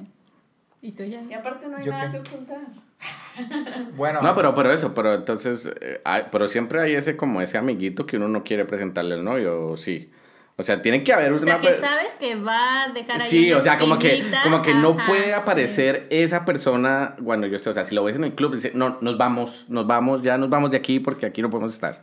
[0.83, 1.23] ¿Y tú ya?
[1.23, 2.21] Y aparte no hay ¿Yo nada qué?
[2.23, 2.59] que ocultar.
[3.97, 7.59] Bueno, No, pero, pero eso, pero entonces, eh, hay- pero siempre hay ese como ese
[7.59, 10.11] amiguito que uno no quiere presentarle al novio, ¿o sí.
[10.57, 13.31] O sea, tiene que haber O una sea, que sabes que va a dejar ahí
[13.31, 15.31] Sí, o sea, como que, como que no Ajá, puede sí.
[15.33, 18.73] aparecer esa persona cuando yo esté, o sea, si lo ves en el club, dice,
[18.75, 22.03] no, nos vamos, nos vamos, ya nos vamos de aquí porque aquí no podemos estar.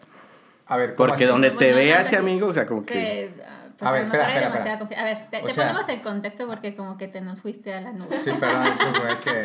[0.66, 1.32] a ver, ¿cómo Porque así?
[1.32, 2.94] donde te Bueno, vea no, ese no, amigo, o sea, como que...
[2.94, 3.34] Que,
[3.78, 5.02] pues, A ver, espera, espera, espera.
[5.02, 7.82] A ver, te, te sea- ponemos en contexto porque como que te nos fuiste a
[7.82, 8.22] la nube.
[8.22, 9.44] Sí, perdón, disculpe, es que...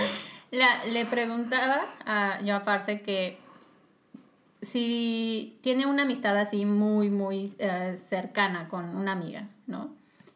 [0.56, 3.38] La- le preguntaba a yo a Parce que
[4.60, 9.90] si tiene una amistad así muy, muy eh, cercana con una amiga, ¿no?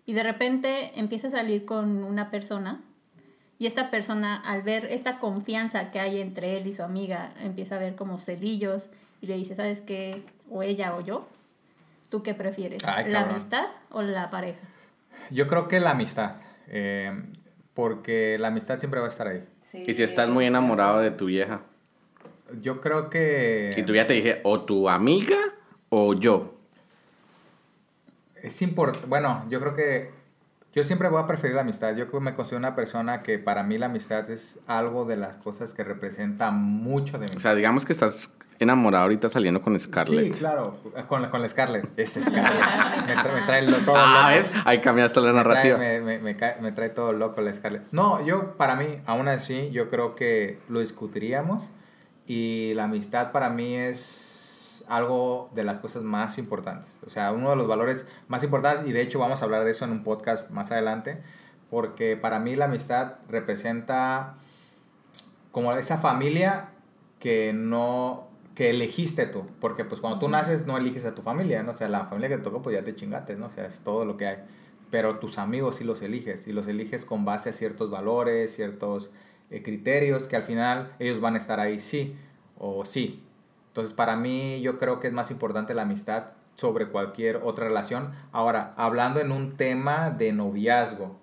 [0.05, 2.81] Y de repente empieza a salir con una persona
[3.59, 7.77] y esta persona al ver esta confianza que hay entre él y su amiga empieza
[7.77, 8.87] a ver como celillos
[9.21, 10.23] y le dice, ¿sabes qué?
[10.51, 11.27] O ella o yo.
[12.09, 12.85] ¿Tú qué prefieres?
[12.85, 14.61] Ay, ¿La amistad o la pareja?
[15.31, 16.37] Yo creo que la amistad,
[16.69, 17.13] eh,
[17.75, 19.49] porque la amistad siempre va a estar ahí.
[19.71, 19.83] Sí.
[19.87, 21.63] Y si estás muy enamorado de tu vieja,
[22.61, 23.75] Yo creo que...
[23.77, 25.37] y tu vieja te dije, o tu amiga
[25.89, 26.55] o yo.
[28.37, 30.11] Es importante, bueno, yo creo que
[30.77, 31.97] yo siempre voy a preferir la amistad.
[31.97, 35.73] Yo me considero una persona que para mí la amistad es algo de las cosas
[35.73, 37.35] que representa mucho de mí.
[37.35, 40.33] O sea, digamos que estás enamorado ahorita saliendo con Scarlett.
[40.35, 40.77] Sí, claro,
[41.09, 41.87] con, la- con la Scarlett.
[41.99, 43.07] Es Scarlett.
[43.07, 44.49] me, trae, me trae lo- todo Ah, loco.
[44.51, 44.51] ¿ves?
[44.65, 45.79] Ahí cambiaste la Me trae, narrativa.
[45.79, 47.85] me, me- me cae- me trae todo loco la Scarlett.
[47.93, 51.71] No, yo, para mí, aún así, yo creo que lo discutiríamos.
[52.27, 56.91] Y la amistad para mí es algo de las cosas más importantes.
[57.07, 58.89] O sea, uno de los valores más importantes.
[58.89, 61.23] Y de hecho, vamos a hablar de eso en un podcast más adelante.
[61.71, 64.35] Porque para mí la amistad representa
[65.53, 66.69] como esa familia
[67.19, 68.26] que no
[68.57, 71.73] que elegiste tú, porque pues cuando tú naces no eliges a tu familia, ¿no?
[71.73, 73.47] O sea, la familia que te tocó pues ya te chingaste, ¿no?
[73.47, 74.39] O sea, es todo lo que hay.
[74.91, 79.11] Pero tus amigos sí los eliges y los eliges con base a ciertos valores, ciertos
[79.51, 82.17] eh, criterios que al final ellos van a estar ahí sí
[82.59, 83.23] o sí.
[83.69, 88.13] Entonces, para mí yo creo que es más importante la amistad sobre cualquier otra relación.
[88.33, 91.19] Ahora, hablando en un tema de noviazgo,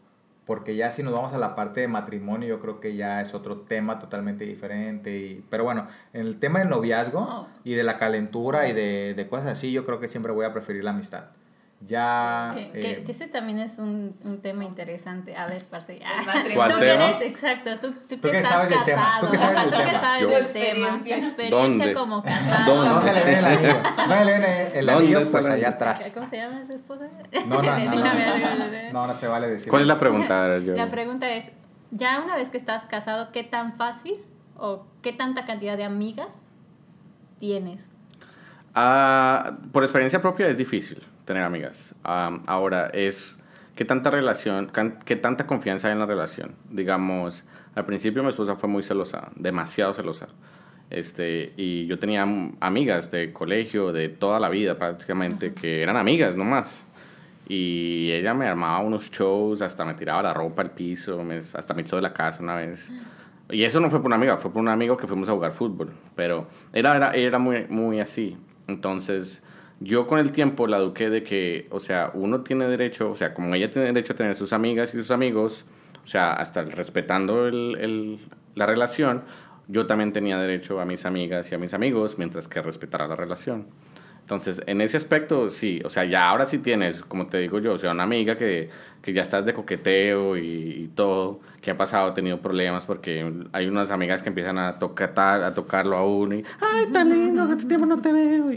[0.46, 3.34] porque ya si nos vamos a la parte de matrimonio, yo creo que ya es
[3.34, 5.18] otro tema totalmente diferente.
[5.18, 7.48] Y, pero bueno, en el tema del noviazgo Oh.
[7.64, 10.54] y de la calentura y de, de cosas así, yo creo que siempre voy a
[10.54, 11.26] preferir la amistad.
[11.86, 12.54] Ya...
[12.56, 12.62] Que,
[12.92, 15.36] eh, que- ese también es un, un tema interesante.
[15.36, 16.00] A ver, parce.
[16.56, 17.10] ¿Cuál tú que tema?
[17.10, 19.26] eres, exacto, tú, tú, Tú que que estás sabes del tema, casado.
[19.26, 20.00] tú que sabes del Tú que tema.
[20.00, 20.88] sabes del Tu tema.
[20.88, 21.50] Tu experiencia.
[21.50, 21.94] ¿Dónde?
[21.94, 22.76] como casado.
[22.76, 22.90] ¿Dónde?
[22.94, 23.82] ¿Dónde le ven el anillo?
[23.98, 25.32] ¿Dónde le ven el, el ¿Dónde anillo?
[25.32, 26.12] Pues allá atrás.
[26.16, 27.10] ¿Cómo se llama su esposa?
[27.48, 27.96] No, no, no.
[27.96, 29.70] No, no, no se vale decir.
[29.70, 30.48] ¿Cuál es la pregunta?
[30.60, 31.52] La pregunta es,
[31.92, 34.16] ya una vez que estás casado, ¿qué tan fácil
[34.56, 36.30] o qué tanta cantidad de amigas
[37.40, 37.90] tienes?
[38.74, 41.96] Ah, por experiencia propia es difícil tener amigas.
[42.04, 43.38] Ah, ahora es
[43.76, 44.72] ¿qué tanta relación,
[45.06, 46.56] qué tanta confianza hay en la relación?
[46.70, 50.28] Digamos, al principio mi esposa fue muy celosa, demasiado celosa.
[50.90, 52.24] Este, y yo tenía
[52.60, 56.86] amigas de colegio, de toda la vida prácticamente, que eran amigas nomás.
[57.48, 61.74] Y ella me armaba unos shows, hasta me tiraba la ropa al piso, me- hasta
[61.74, 62.90] me echó de la casa una vez.
[63.50, 65.52] Y eso no fue por una amiga, fue por un amigo que fuimos a jugar
[65.52, 65.92] fútbol.
[66.16, 68.38] Pero era, era, era muy, muy así.
[68.68, 69.44] Entonces,
[69.84, 73.34] yo con el tiempo la eduqué de que, o sea, uno tiene derecho, o sea,
[73.34, 75.66] como ella tiene derecho a tener sus amigas y sus amigos,
[76.04, 78.20] o sea, hasta respetando el, el-
[78.56, 79.24] la relación,
[79.68, 83.16] yo también tenía derecho a mis amigas y a mis amigos mientras que respetara la
[83.16, 83.66] relación.
[84.22, 87.74] Entonces, en ese aspecto, sí, o sea, ya ahora sí tienes, como te digo yo,
[87.74, 88.70] o sea, una amiga que,
[89.02, 93.30] que ya estás de coqueteo y, y todo, que ha pasado, ha tenido problemas porque
[93.52, 97.44] hay unas amigas que empiezan a tocar, a tocarlo a uno y, ay, tan lindo,
[97.44, 98.54] hace tiempo no te veo.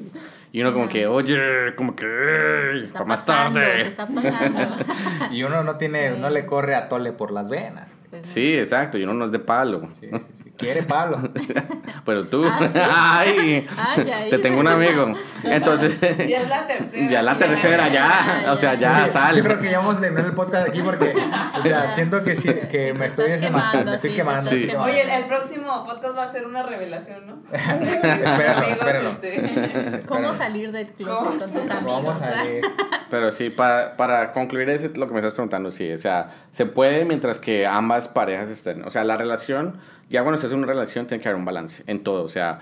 [0.56, 3.88] Y uno como que, oye, como que, "Ey, Está para más pasando, tarde.
[3.88, 4.76] está pasando.
[5.30, 6.18] Y uno no tiene, Sí.
[6.20, 7.98] no le corre a tole por las venas.
[8.08, 9.88] Pues, Sí, exacto, y uno no es de palo.
[10.00, 10.52] Sí, sí, sí.
[10.56, 11.20] Quiere palo.
[12.06, 12.78] Pero tú, Ah, sí.
[12.90, 15.12] ay, Ah, ya, te tengo un amigo.
[15.44, 17.10] Entonces, Ya es la tercera.
[17.10, 19.02] ya la tercera, ya, Ya, o sea, ya.
[19.02, 19.38] Oye, sale.
[19.38, 21.12] Yo creo que ya vamos a terminar el podcast aquí porque,
[21.58, 24.50] o sea, siento que sí, que me estoy quemando, me estoy sí, quemando.
[24.50, 27.42] Oye, el, próximo podcast va a ser una revelación, ¿no?
[27.52, 29.10] espéralo.
[29.10, 30.32] este, ¿Cómo.
[30.46, 31.84] Salir del closet con tus amigos?
[32.04, 32.62] Vamos a ver.
[33.10, 36.66] Pero sí, para, para concluir ese- lo que me estás preguntando, sí, o sea, se
[36.66, 39.78] puede mientras que ambas parejas estén, o sea, la relación,
[40.10, 42.60] ya cuando estás en una relación tiene que haber un balance en todo, o sea,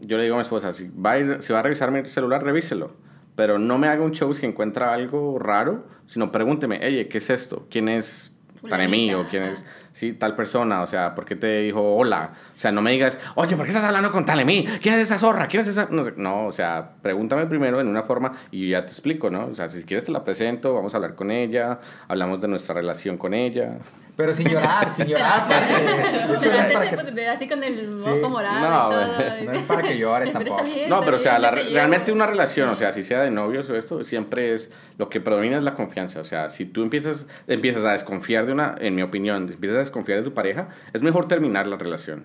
[0.00, 2.08] yo le digo a mi esposa, si va a, ir- si va a revisar mi
[2.10, 2.92] celular, revíselo,
[3.36, 7.30] pero no me haga un show si encuentra algo raro, sino pregúnteme, oye, ¿qué es
[7.30, 7.66] esto?
[7.70, 8.34] ¿Quién es
[8.68, 9.64] Tanemi o quién es
[9.94, 10.82] sí, tal persona?
[10.82, 12.32] O sea, ¿por qué te dijo hola?
[12.54, 14.66] O sea, no me digas, oye, ¿por qué estás hablando con Talemí?
[14.82, 15.48] ¿Quién es esa zorra?
[15.48, 15.88] ¿Quién es esa?
[15.90, 16.04] No.
[16.16, 19.46] No, o sea, pregúntame primero en una forma y ya te explico, ¿no?
[19.46, 22.74] O sea, si quieres te la presento, vamos a hablar con ella, hablamos de nuestra
[22.74, 23.78] relación con ella.
[24.16, 25.74] Pero sin llorar, sin llorar, parce.
[25.74, 28.08] Eso Pero no es para que, ver así con el Sí.
[28.10, 29.44] ojo morado No, y todo.
[29.46, 30.62] no es para que llores tampoco.
[30.62, 33.68] bien, No, pero o sea, la realmente una relación, o sea, si sea de novios
[33.70, 36.20] o esto, siempre es lo que predomina es la confianza.
[36.20, 39.80] O sea, si tú empiezas, empiezas a desconfiar de una, en mi opinión, empiezas a
[39.80, 42.24] desconfiar de tu pareja, es mejor terminar la relación.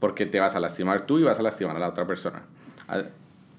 [0.00, 2.42] Porque te vas a lastimar tú y vas a lastimar a la otra persona.
[2.88, 3.02] Ah,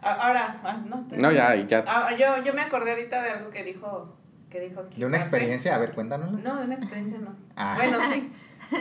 [0.01, 1.05] Ahora, ah, no.
[1.09, 1.83] te- No, ya, ya.
[1.87, 4.15] Ah, yo, yo me acordé ahorita de algo que dijo,
[4.49, 4.99] que dijo aquí.
[4.99, 6.31] De una experiencia, a ver, cuéntanos.
[6.31, 7.35] No, de una experiencia no.
[7.55, 7.75] Ah.
[7.75, 8.31] Bueno, sí.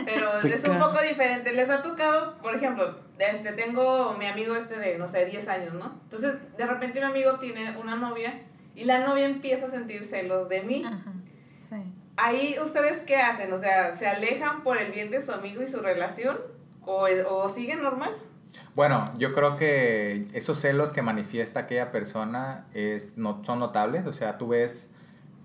[0.05, 1.53] Pero es un poco diferente.
[1.53, 5.73] Les ha tocado, por ejemplo, este, tengo mi amigo este de, no sé, 10 años,
[5.73, 5.99] ¿no?
[6.03, 8.41] Entonces, de repente mi amigo tiene una novia
[8.75, 10.83] y la novia empieza a sentir celos de mí.
[10.85, 11.13] Ajá,
[11.69, 11.75] sí.
[12.17, 13.53] Ahí, ¿ustedes qué hacen?
[13.53, 16.37] O sea, ¿se alejan por el bien de su amigo y su relación?
[16.85, 18.15] ¿O, o siguen normal?
[18.75, 24.05] Bueno, yo creo que esos celos que manifiesta aquella persona es, no, son notables.
[24.07, 24.89] O sea, tú ves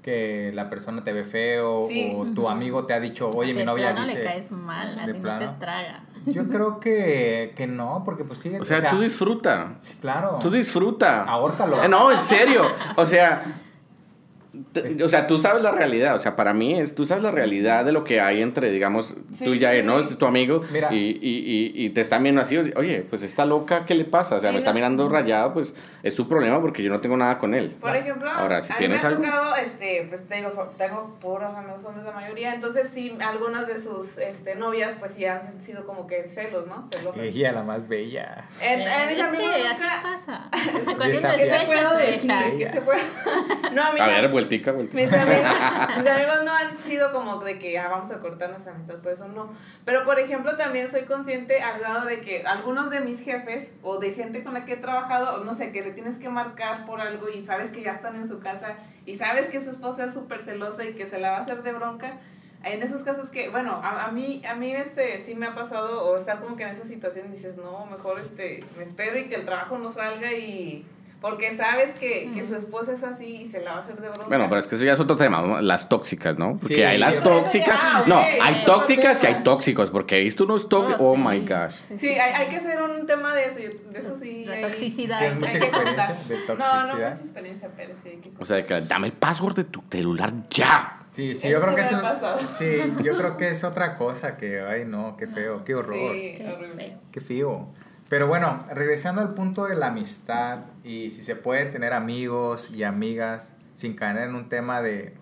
[0.05, 2.13] que la persona te ve feo Sí.
[2.15, 4.19] o tu amigo te ha dicho, oye, mi novia plano dice...
[4.19, 6.05] le caes mal, de así no te traga.
[6.27, 8.55] Yo creo que, que no, porque pues sí.
[8.55, 9.77] O sea, tú disfruta.
[9.81, 10.39] sí, claro.
[10.43, 11.25] Tú disfruta.
[11.25, 11.83] Ahórcalo.
[11.83, 12.63] Eh, No, en serio.
[12.97, 13.45] O sea,
[15.05, 16.15] o sea, tú sabes la realidad.
[16.15, 19.15] O sea, para mí es, tú sabes la realidad de lo que hay entre, digamos,
[19.35, 19.83] Sí, tú y sí, ya, sí.
[19.83, 19.99] ¿no?
[20.01, 20.63] Es tu amigo.
[20.73, 20.93] Mira.
[20.93, 22.57] Y, y, y, y te está viendo así.
[22.59, 24.37] Oye, pues está loca, ¿qué le pasa?
[24.37, 24.75] O sea, Sí, me está no.
[24.75, 27.77] mirando rayado, pues es su problema porque yo no tengo nada con él.
[27.81, 30.73] Por ejemplo, Ahora, si a mí tienes me ha algo- tocado, este, pues tengo, so-
[30.77, 35.25] tengo puros amigos hombres la mayoría, entonces sí, algunas de sus este, novias pues sí
[35.25, 36.87] han sido como que celos, ¿no?
[36.93, 37.23] Celosas.
[37.23, 38.45] Ella, la más bella.
[38.61, 40.51] En, Eh, en es que nunca- así pasa.
[40.85, 42.33] Cuando uno Desafía- es ¿Qué te puedo decir?
[42.59, 42.99] ¿Qué te puedo-
[43.75, 45.03] No, A ver, am- vueltica, vueltica.
[45.03, 48.75] mis amigos, mis amigos no han sido como de que ah, vamos a cortar nuestra
[48.75, 49.53] amistad, por eso no.
[49.85, 53.99] Pero por ejemplo, también soy consciente al grado de que algunos de mis jefes o
[53.99, 57.01] de gente con la que he trabajado, no sé, que le tienes que marcar por
[57.01, 58.77] algo y sabes que ya están en su casa
[59.07, 61.63] y sabes que su esposa es súper celosa y que se la va a hacer
[61.63, 62.19] de bronca.
[62.63, 66.07] En esos casos que, bueno, a, a mí, a mí este, sí me ha pasado
[66.07, 69.35] o estar como que en esa situación dices, no, mejor este, me espero y que
[69.35, 70.87] el trabajo no salga y...
[71.25, 74.09] Porque sabes que, que su esposa es así y se la va a hacer de
[74.11, 74.27] bronca.
[74.29, 75.59] Bueno, pero es que eso ya es otro tema, ¿no?
[75.63, 76.59] las tóxicas, ¿no?
[76.59, 76.83] Porque Sí.
[76.83, 77.79] hay las Eso ya- tóxicas.
[77.83, 81.01] ah, ok, No, hay tóxicas y hay tóxicos, porque he visto unos tóxicos.
[81.01, 81.23] Oh, Oh, sí.
[81.23, 81.73] my gosh.
[81.97, 84.45] Sí, hay, hay que hacer un tema de eso, yo- de eso sí.
[84.45, 85.19] La hay- toxicidad.
[85.21, 86.25] Tienes mucha hay que experiencia contar.
[86.29, 87.11] de No, no toxicidad.
[87.15, 90.31] mucha experiencia, pero sí hay que O sea, que dame el password de tu celular
[90.51, 91.01] ya.
[91.09, 92.03] Sí, sí, yo creo que eso.
[92.45, 92.67] Sí,
[93.03, 96.13] yo creo que es otra cosa que, ay, no, qué feo, qué horror.
[96.13, 96.75] Sí, Qué horrible.
[96.77, 96.99] feo.
[97.13, 97.69] Qué feo.
[98.15, 102.85] Pero bueno, regresando al punto de la amistad y si se puede tener amigos y
[102.85, 105.15] amigas sin caer en un tema de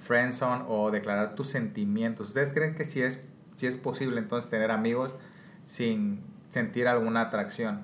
[0.00, 2.28] friendzone o declarar tus sentimientos.
[2.28, 3.20] ¿Ustedes creen que sí es,
[3.56, 5.16] sí es posible entonces tener amigos
[5.64, 7.80] sin sentir alguna atracción?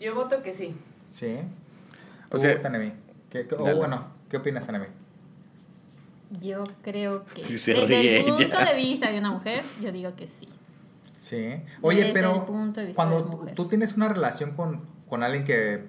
[0.00, 0.74] Yo voto que sí.
[1.08, 1.36] ¿Sí?
[2.26, 2.92] O ¿Tú, sea- Tanemi?
[3.30, 3.74] ¿Qué, qué- o Dale.
[3.78, 4.86] bueno, ¿qué opinas, Tanemi?
[6.40, 8.64] Yo creo que Sí, se desde ríe el punto ella.
[8.64, 10.48] de vista de una mujer, yo digo que sí.
[11.20, 11.62] Sí.
[11.82, 15.22] Oye, Desde pero el punto de vista cuando de tú- tienes una relación con, con
[15.22, 15.84] alguien que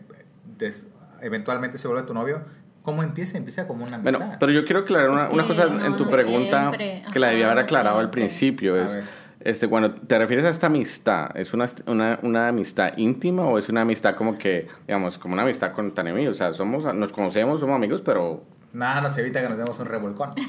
[0.57, 0.87] des-
[1.21, 2.41] eventualmente se vuelve tu novio,
[2.83, 3.37] ¿cómo empieza?
[3.37, 4.19] Empieza como una amistad.
[4.19, 7.01] Bueno, pero yo quiero aclarar una, una cosa no, en tu no pregunta siempre.
[7.13, 8.75] que la debía haber no aclarado al principio.
[8.75, 8.97] A Es,
[9.39, 13.69] este, cuando te refieres a esta amistad, ¿es una, una, una amistad íntima o es
[13.69, 16.27] una amistad como que, digamos, como una amistad con Tanemi?
[16.27, 19.85] O sea, somos, nos conocemos, somos amigos, pero Nada nos evita que nos demos un
[19.85, 20.31] revolcón.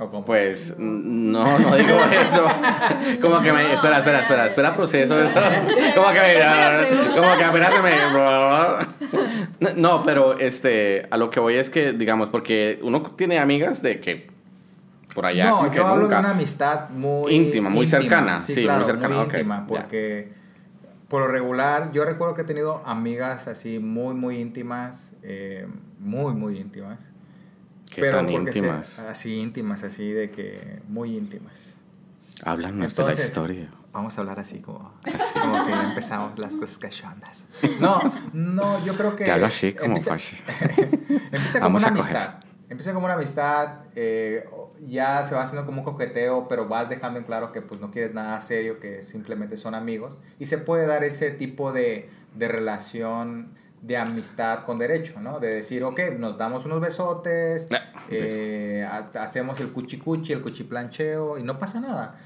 [0.00, 0.24] ¿O cómo?
[0.24, 2.46] pues no, no digo eso.
[3.20, 5.34] Como que me, No, espera, espera, espera, espera, proceso eso.
[5.94, 7.16] Como que, pregunta.
[7.16, 9.74] como que apenas se me...
[9.76, 14.00] No, pero este, a lo que voy es que, digamos, porque uno tiene amigas de
[14.00, 14.28] que
[15.14, 15.50] por allá.
[15.50, 16.16] no, yo hablo nunca.
[16.16, 20.32] de una amistad muy Íntima, muy cercana, Sí, claro, muy, cercana, íntima, porque
[21.08, 25.66] por lo regular, yo recuerdo que he tenido amigas así muy, muy íntimas, eh,
[25.98, 27.08] muy, muy íntimas.
[27.90, 28.98] ¿Qué tan íntimas?
[28.98, 31.76] así íntimas, así de que muy íntimas.
[32.44, 33.70] Háblanos de la Entonces, historia.
[33.92, 34.92] Vamos a hablar así como,
[35.32, 37.48] como que ya empezamos las cosas cachondas.
[37.80, 38.00] No,
[38.32, 39.24] no, yo creo que...
[39.24, 40.14] Te hablo así como empieza,
[41.32, 42.34] empieza como Vamos una amistad.
[42.68, 44.44] Empieza como una amistad, eh,
[44.86, 47.90] ya se va haciendo como un coqueteo, pero vas dejando en claro que pues no
[47.90, 50.16] quieres nada serio, que simplemente son amigos.
[50.38, 55.40] Y se puede dar ese tipo de, de relación de amistad con derecho, ¿no?
[55.40, 61.38] De decir, ok, nos damos unos besotes, Ah, eh, ha- hacemos el cuchicuchi, el cuchiplancheo
[61.38, 62.16] y no pasa nada.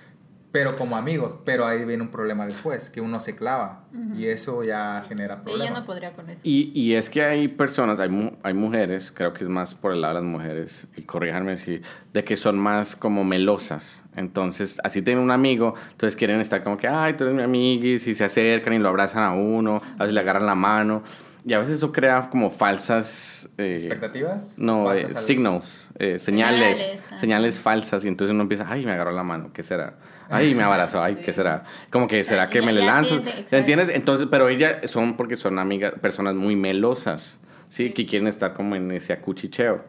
[0.50, 3.84] Pero como amigos, pero ahí viene un problema después, que uno se clava
[4.14, 5.80] y eso ya genera problemas.
[5.80, 6.42] no podría con eso.
[6.44, 9.92] Y, y es que hay personas, hay, mu- hay mujeres, creo que es más por
[9.92, 11.80] el lado de las mujeres, y corríjanme si,
[12.12, 14.02] de que son más como melosas.
[14.14, 18.06] Entonces, así tienen un amigo, entonces quieren estar como que, ay, tú eres mi amiguis,
[18.06, 21.02] y se acercan y lo abrazan a uno, a veces le agarran la mano.
[21.44, 23.48] Y a veces eso crea como falsas...
[23.58, 24.54] eh, ¿Expectativas?
[24.58, 29.10] No, eh, al- signals, eh, señales, Señales, falsas y entonces uno empieza, ay, me agarró
[29.12, 29.94] la mano, ¿qué será?
[30.28, 31.64] Ay, me abrazó, ay, ¿qué será?
[31.90, 33.14] Como que, ¿será que me le lanzo?
[33.14, 33.56] siente, exacto.
[33.56, 33.88] ¿Entiendes?
[33.90, 37.38] Entonces, pero ellas son porque son amigas, personas muy melosas,
[37.68, 37.90] ¿sí?
[37.92, 39.84] Que quieren estar como en ese acuchicheo.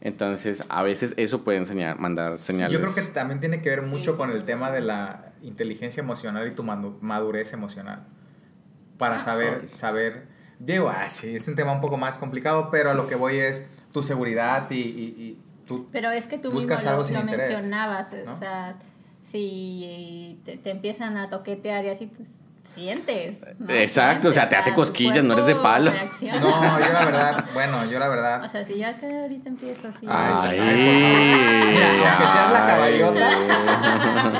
[0.00, 2.72] Entonces, a veces eso puede enseñar, mandar Sí, señales.
[2.72, 6.46] yo creo que también tiene que ver mucho con el tema de la inteligencia emocional
[6.46, 8.04] y tu madurez emocional.
[8.98, 9.70] Para saber, ok.
[9.70, 10.26] saber,
[10.58, 13.36] digo, ah, sí, es un tema un poco más complicado, pero a lo que voy
[13.36, 14.78] es tu seguridad y, y,
[15.18, 15.88] y tu...
[15.90, 18.32] Pero es que tú Buscas mismo algo lo, sin lo interés, mencionabas, ¿no?
[18.32, 18.76] o sea,
[19.24, 22.38] si te, te empiezan a toquetear y así, pues
[22.74, 23.40] sientes.
[23.58, 23.70] ¿no?
[23.72, 25.90] Exacto, o sea, te hace cosquillas, no eres de palo.
[25.90, 26.38] reacciona.
[26.40, 28.44] No, yo la verdad, bueno, yo la verdad...
[28.44, 30.06] O sea, si yo acá ahorita empiezo así.
[30.08, 32.70] Ay, Ay, ay, Mira, aunque seas la ay.
[33.00, 33.30] caballota.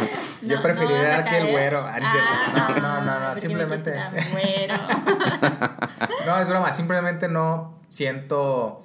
[0.40, 1.84] Yo No, preferiría que el güero.
[1.86, 2.06] Ah, no.
[2.06, 3.92] Ah, No, no, no, simplemente-
[4.32, 4.74] güero.
[6.28, 8.84] No, es broma, simplemente no siento.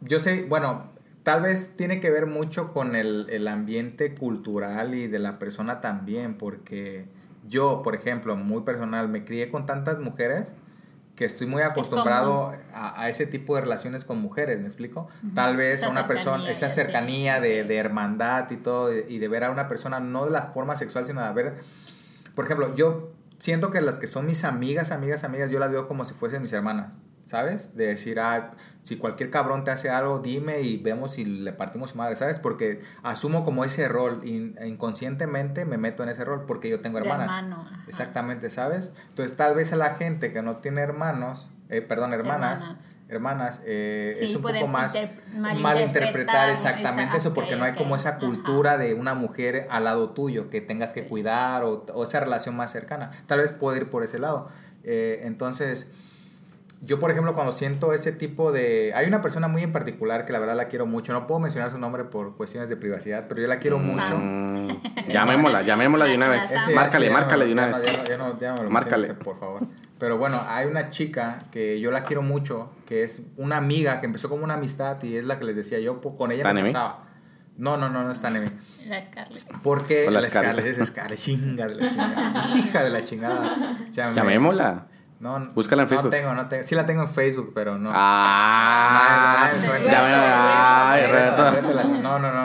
[0.00, 0.90] Yo sé, bueno,
[1.22, 5.80] tal vez tiene que ver mucho con el, el ambiente cultural y de la persona
[5.80, 7.06] también, porque
[7.46, 10.54] yo, por ejemplo, muy personal, me crié con tantas mujeres
[11.14, 15.06] que estoy muy acostumbrado a, a ese tipo de relaciones con mujeres, ¿me explico?
[15.34, 19.28] Tal vez Esa a una persona, esa cercanía de, de hermandad y todo, y de
[19.28, 21.54] ver a una persona no de la forma sexual, sino de ver
[22.34, 25.86] por ejemplo, yo siento que las que son mis amigas, amigas, amigas, yo las veo
[25.86, 27.74] como si fuesen mis hermanas, ¿sabes?
[27.76, 31.90] De decir, ah, si cualquier cabrón te hace algo, dime y vemos si le partimos
[31.90, 32.38] su madre, ¿sabes?
[32.38, 36.98] Porque asumo como ese rol, in- inconscientemente me meto en ese rol porque yo tengo
[36.98, 37.36] hermanas.
[37.38, 37.68] hermano.
[37.88, 38.92] Exactamente, ¿sabes?
[39.08, 42.96] Entonces tal vez a la gente que no tiene hermanos, eh, perdón, hermanas, Hermanas.
[43.08, 47.64] hermanas, eh, Sí, es un poco más inter- malinterpretar malinterpretar exactamente esa- eso porque no
[47.64, 48.18] hay como esa ajá.
[48.20, 51.08] cultura de una mujer al lado tuyo que tengas que Sí.
[51.08, 53.10] cuidar o, o esa relación más cercana.
[53.26, 54.48] Tal vez puede ir por ese lado.
[54.84, 55.86] Eh, entonces,
[56.82, 58.92] yo por ejemplo cuando siento ese tipo de...
[58.94, 61.14] Hay una persona muy en particular que la verdad la quiero mucho.
[61.14, 64.18] No puedo mencionar su nombre por cuestiones de privacidad, pero yo la quiero mucho.
[64.18, 66.50] Mm, llamémosla, llamémosla de una vez.
[66.50, 67.86] Ese- márcale, ese márcale de una ya no- vez.
[67.86, 69.14] ya no- ya no- ya no me lo Márcale.
[69.14, 69.66] por favor.
[69.98, 74.06] Pero bueno, hay una chica que yo la quiero mucho, que es una amiga que
[74.06, 77.00] empezó como una amistad y es la que les decía yo, con ella me pasaba.
[77.56, 78.50] No, no, no, no es Tanemi.
[78.88, 79.44] La Scarlett.
[79.62, 80.54] Porque Hola, la Scarlett.
[80.56, 82.44] Scarlett es Scarlett, chinga de la chingada.
[82.56, 83.56] Hija de la chingada.
[83.88, 84.86] O sea, Llamémosla.
[85.20, 86.06] No, no- Búscala en Facebook.
[86.06, 86.64] No tengo, no tengo.
[86.64, 87.90] Sí la tengo en Facebook, pero no.
[87.94, 89.62] Ah, la-
[92.02, 92.43] no, no, no.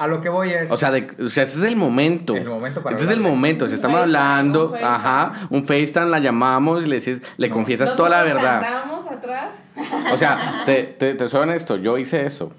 [0.00, 0.70] A lo que voy es.
[0.72, 2.34] O sea, de- o sea, ese es el momento.
[2.34, 3.68] El momento para Este es el momento.
[3.68, 7.54] Si estamos FaceTime, hablando, un ajá, un FaceTime la llamamos y le dices, le No.
[7.54, 8.64] confiesas toda la verdad.
[8.64, 9.54] andamos atrás.
[10.12, 12.52] O sea, te, te, te soy honesto, yo hice eso.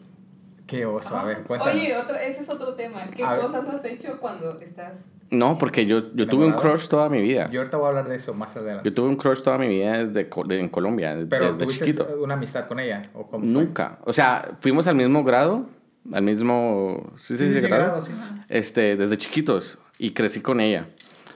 [0.68, 1.76] Qué oso, a ver, cuéntanos.
[1.76, 3.00] Oye, otro, ese es otro tema.
[3.16, 3.42] ¿Qué A ver.
[3.42, 7.50] cosas has hecho cuando estás No, porque yo, yo tuve un crush toda mi vida.
[7.52, 8.88] Yo ahorita voy a hablar de eso más adelante.
[8.90, 11.86] Yo tuve un crush toda mi vida desde, de- en Colombia, desde, Pero desde tuviste
[11.88, 12.08] chiquito.
[12.24, 13.52] una amistad con ella o cómo fue?
[13.54, 13.98] Nunca.
[14.06, 15.66] O sea, fuimos al mismo grado,
[16.14, 18.02] al mismo sí, sí, Sí, sí, sí, grado.
[18.50, 20.88] este desde chiquitos y crecí con ella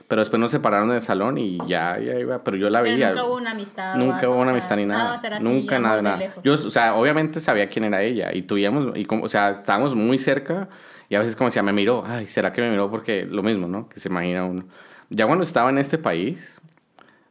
[0.08, 3.08] pero después nos separaron del salón y ya, ya iba pero yo la Pero veía
[3.08, 3.96] nunca hubo una amistad.
[3.96, 5.10] Nunca hubo una amistad ni nada.
[5.10, 6.34] va a ser así, Nunca nada, nada.
[6.44, 9.96] Yo, o sea, obviamente sabía quién era ella y tuvimos, y como, o sea, estábamos
[9.96, 10.68] muy cerca
[11.08, 12.88] y a veces como decía, me miró, ay, ¿será que me miró?
[12.90, 13.88] Porque lo mismo, ¿no?
[13.88, 14.64] Que se imagina uno.
[15.10, 16.60] Ya cuando estaba en este país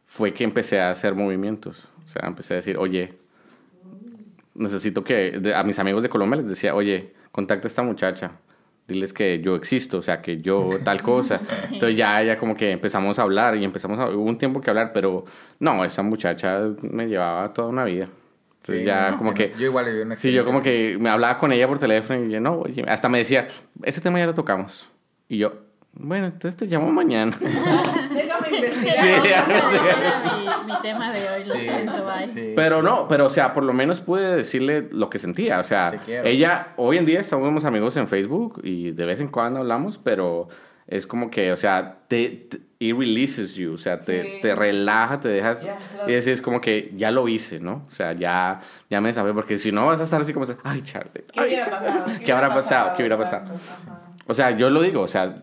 [0.04, 1.88] fue que empecé a hacer movimientos.
[2.04, 3.14] O sea, empecé a decir, oye,
[4.58, 8.32] necesito que, de- a mis amigos de Colombia les decía, oye, contacta a esta muchacha.
[8.88, 11.40] Diles que yo existo, o sea, que yo tal cosa.
[11.72, 14.08] Entonces ya, ya como que empezamos a hablar y empezamos a...
[14.10, 15.24] Hubo un tiempo que hablar, pero
[15.58, 18.04] no, esa muchacha me llevaba toda una vida.
[18.60, 19.52] Entonces Sí, ya no, como que...
[19.58, 22.40] Yo igual una Sí, yo como que me hablaba con ella por teléfono y yo,
[22.40, 23.48] no, oye, hasta me decía,
[23.82, 24.88] ese tema ya lo tocamos.
[25.28, 25.65] Y yo,
[25.98, 27.36] bueno, entonces te llamo mañana.
[27.40, 28.92] Déjame investigar.
[28.94, 30.22] Sí, ya, Era
[30.66, 32.26] mi, mi tema de hoy, lo Sí, siento, bye.
[32.26, 32.52] sí.
[32.54, 35.58] Pero no, pero o sea, por lo menos pude decirle lo que sentía.
[35.60, 35.88] O sea,
[36.24, 40.48] ella, hoy en día estamos amigos en Facebook y de vez en cuando hablamos, pero
[40.86, 44.28] es como que, o sea, te, te- it releases you, o sea, te, Sí.
[44.42, 45.66] te relaja, te dejas,
[46.06, 47.86] y es, es como que ya lo hice, ¿no?
[47.88, 50.82] O sea, ya, ya me sabes, porque si no vas a estar así como, ay,
[50.82, 52.18] Charlie, ¿Qué ay, hubiera Charlie, pasado?
[52.24, 52.92] ¿qué habrá pasado?
[52.96, 53.46] ¿Qué hubiera pasado?
[54.28, 55.42] O sea, yo lo digo, o sea,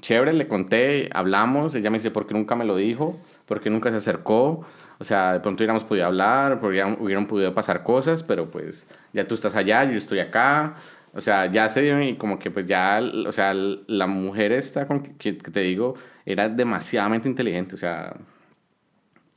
[0.00, 3.18] chévere, le conté, hablamos, ella me dice, ¿por qué nunca me lo dijo?
[3.46, 4.64] ¿Por qué nunca se acercó?
[4.98, 9.26] O sea, de pronto hubiéramos podido hablar, hubieran, hubieran podido pasar cosas, pero pues ya
[9.28, 10.74] tú estás allá, yo estoy acá.
[11.12, 14.86] O sea, ya se dio y como que pues ya, o sea, la mujer esta
[14.86, 15.94] con que, que te digo
[16.26, 18.14] era demasiadamente inteligente, o sea,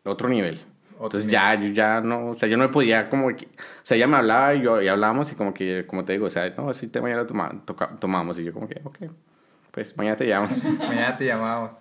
[0.03, 0.59] otro nivel.
[1.01, 3.83] Otro Entonces ya, yo ya no, o sea, yo no me podía como, que- o
[3.83, 6.29] sea, ella me hablaba y, yo, y hablábamos y como que, como te digo, o
[6.29, 8.97] sea, no, ese tema ya lo toma- toca- tomamos y yo como que, ok,
[9.83, 10.47] pues mañana te llamo.
[10.79, 11.77] Mañana te llamamos.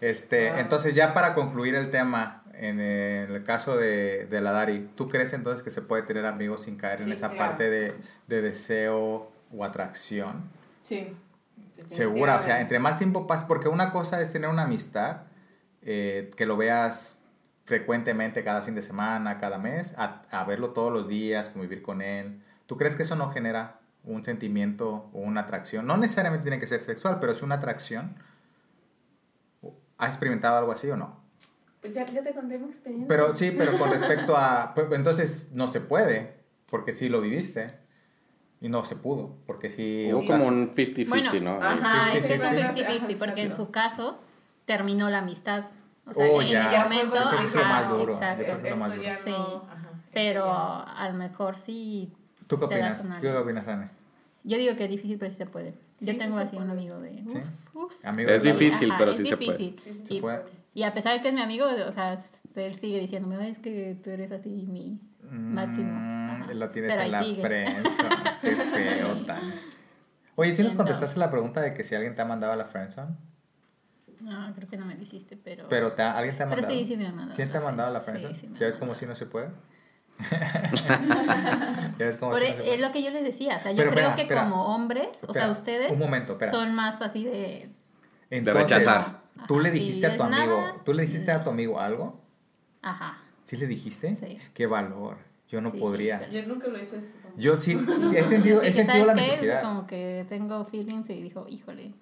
[0.00, 5.08] Este, entonces ya para concluir el tema, en el caso de, de la Dari, ¿tú
[5.08, 7.48] crees entonces que se puede tener amigos sin caer en Sí, esa claro.
[7.50, 7.92] parte de,
[8.26, 10.44] de deseo o atracción?
[10.82, 11.14] Sí.
[11.88, 15.22] Segura, o sea, entre más tiempo pasa, porque una cosa es tener una amistad,
[15.82, 17.18] eh, que lo veas
[17.64, 22.00] frecuentemente cada fin de semana, cada mes, a, a verlo todos los días, convivir con
[22.00, 22.40] él.
[22.66, 25.86] ¿Tú crees que eso no genera un sentimiento o una atracción?
[25.86, 28.16] No necesariamente tiene que ser sexual, pero es una atracción.
[29.98, 31.20] ¿Has experimentado algo así o no?
[31.80, 33.08] Pues ya, ya te conté mi experiencia.
[33.08, 34.72] Pero sí, pero con respecto a...
[34.74, 36.36] pues, entonces no se puede,
[36.70, 37.68] porque sí lo viviste.
[38.60, 40.08] Y no se pudo, porque sí...
[40.12, 41.60] Hubo como un 50-50, Bueno, ¿no?
[41.60, 43.08] ajá, es que es un 50-50.
[43.08, 44.20] 50-50, porque en su caso
[44.66, 45.64] terminó la amistad.
[46.06, 46.72] O sea, Oh, en ya.
[46.72, 48.06] el momento, Yo creo que es lo más duro.
[48.06, 48.44] Yo exacto.
[48.44, 49.08] creo que es lo más duro.
[49.24, 49.30] Sí.
[49.30, 52.12] no- ajá, Pero a lo mejor sí.
[52.52, 53.02] ¿Tú qué opinas?
[53.02, 53.88] ¿Tú qué opinas, Anne?
[54.44, 55.72] Yo digo que es difícil, pero sí se puede.
[56.00, 57.24] Yo Sí, tengo sí así un amigo de.
[57.26, 57.38] Sí.
[57.38, 58.04] Uf, uf.
[58.04, 59.56] Amigo Es de difícil, Ajá, pero es sí se puede.
[59.56, 59.80] difícil.
[59.82, 60.42] Sí, sí se y, puede.
[60.74, 62.18] y a pesar de que es mi amigo, o sea,
[62.56, 65.00] él sigue diciéndome, "Ay, es que tú eres así mi
[65.30, 65.92] máximo.
[65.92, 66.52] Mm, Ajá.
[66.54, 67.40] lo tienes Pero en la sigue.
[67.42, 68.16] friendzone.
[68.42, 69.54] Qué feo tan.
[70.34, 70.76] Oye, ¿sí nos Siento.
[70.78, 73.16] contestaste la pregunta de que si alguien te ha mandado a la friendzone?
[74.20, 75.68] No, creo que no me lo hiciste, pero.
[75.68, 76.78] Pero te ha- alguien te ha Pero mandado.
[76.80, 78.34] sí, sí me ha mandado ¿Quién te ha la mandado a la friendzone?
[78.34, 79.48] Sí, sí ¿Ya ves cómo si no se puede?
[81.98, 83.76] ¿Ya ves cómo Por sí e- es lo que yo les decía, o sea, yo
[83.78, 84.42] Pero creo espera, que espera.
[84.44, 86.52] como hombres, o sea, ustedes Un momento, espera.
[86.52, 87.70] son más así de...
[88.30, 89.20] Entonces, rechazar.
[89.46, 92.20] ¿tú le dijiste si a tu amigo, nada, tú le dijiste a tu amigo algo?
[92.82, 93.18] Ajá.
[93.44, 94.16] ¿Sí le dijiste?
[94.16, 94.38] Sí.
[94.54, 95.18] Qué valor.
[95.48, 96.24] Yo no Sí, podría.
[96.24, 97.08] sí, Yo nunca lo he hecho eso.
[97.36, 97.72] Yo sí
[98.14, 99.62] he entendido, Sí, he sentido la necesidad.
[99.62, 101.92] Como que tengo feelings y dijo, híjole,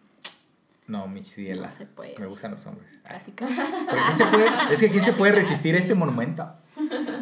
[0.86, 1.66] No, mi ciela.
[1.68, 2.14] No se puede.
[2.18, 3.00] Me gustan los hombres.
[3.04, 3.52] Ay, casi casi.
[3.54, 6.52] Pero ¿quién se puede, es que ¿quién se puede resistir a este monumento?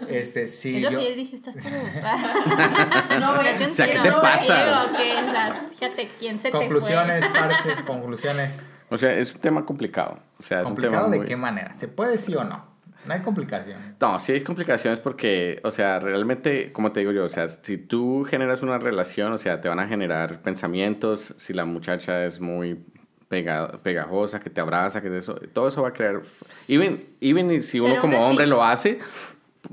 [0.09, 0.91] Este, sí, yo...
[0.91, 1.73] que dije, estás todo...
[3.21, 4.65] No, Ya te o sea, ¿qué te pasa?
[4.65, 7.39] Digo, que, o sea, fíjate, ¿quién se Conclusiones, te fue?
[7.41, 8.67] parce, conclusiones.
[8.91, 10.19] O sea, es un tema complicado.
[10.39, 11.75] O sea, es un ¿Complicado tema de muy- qué manera?
[11.75, 12.67] ¿Se puede sí o no?
[13.07, 13.97] No hay complicación.
[14.01, 17.79] No, sí hay complicaciones porque, o sea, realmente, como te digo yo, o sea, si
[17.79, 22.41] tú generas una relación, o sea, te van a generar pensamientos, si la muchacha es
[22.41, 22.85] muy
[23.31, 26.21] pega- pegajosa, que te abraza, que eso, todo eso va a crear,
[26.67, 28.99] even, even si uno Pero como hombre lo hace,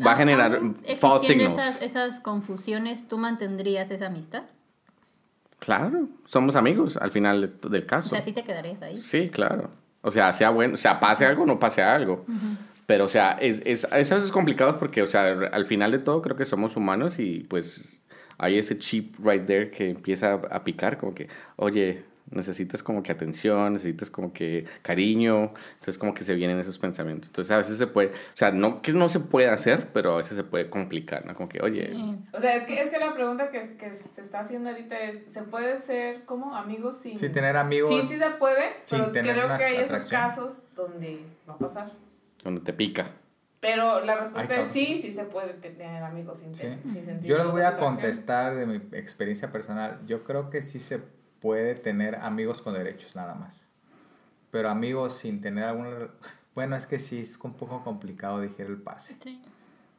[0.05, 0.51] va a Aún generar
[0.97, 1.75] false existiendo signals.
[1.77, 4.43] Esas, esas confusiones, ¿tú mantendrías esa amistad?
[5.59, 8.09] Claro, somos amigos al final de- del O caso.
[8.09, 9.01] sea, sí te quedarías ahí.
[9.01, 9.69] Sí, claro.
[10.01, 12.25] O sea, sea bueno, o sea, pase algo o no pase algo.
[12.85, 15.99] Pero, o sea, es, es, es a veces complicado porque, o sea, al final de
[15.99, 17.99] todo creo que somos humanos y pues
[18.37, 23.11] hay ese chip right there que empieza a picar como que, oye, necesitas como que
[23.11, 27.29] atención, necesitas como que cariño, entonces como que se vienen esos pensamientos.
[27.29, 30.17] Entonces a veces se puede, o sea, no que no se puede hacer, pero a
[30.17, 31.35] veces se puede complicar, ¿no?
[31.35, 32.17] Como que, oye, Sí.
[32.33, 35.31] O sea, es que, es que la pregunta que, que se está haciendo ahorita es,
[35.31, 37.17] ¿se puede ser como amigos sin...
[37.17, 37.89] Sí, tener amigos.
[37.89, 41.57] Sí, sí se puede, sin pero tener creo que hay esos casos donde va a
[41.57, 41.91] pasar.
[42.43, 43.11] donde te pica.
[43.59, 46.61] Pero la respuesta Ay, es sí, sí se puede tener amigos sin, Sí.
[46.83, 47.93] sin sentimientos Yo les voy a atracción.
[47.95, 49.99] contestar de mi experiencia personal.
[50.05, 51.24] Yo creo que sí se puede
[51.81, 53.67] tener amigos con derechos, nada más.
[54.51, 56.09] Pero amigos sin tener alguna...
[56.53, 59.17] Bueno, es que sí, es un poco complicado digerir el pase.
[59.21, 59.41] Sí.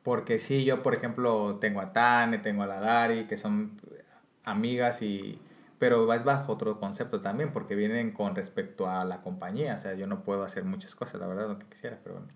[0.03, 3.81] Porque sí, yo por ejemplo tengo a Tane, tengo a la Dari, que son
[4.45, 5.41] amigas y...
[5.79, 9.75] Pero es bajo otro concepto también, porque vienen con respecto a la compañía.
[9.75, 12.33] O sea, yo no puedo hacer muchas cosas, la verdad, lo que quisiera, pero bueno.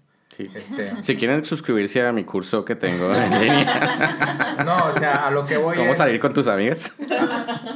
[0.47, 0.51] Sí.
[0.55, 5.30] Este, Si quieren suscribirse a mi curso que tengo en línea, no, o sea, a
[5.30, 5.97] lo que voy ¿cómo es...
[5.99, 6.93] salir con tus amigas?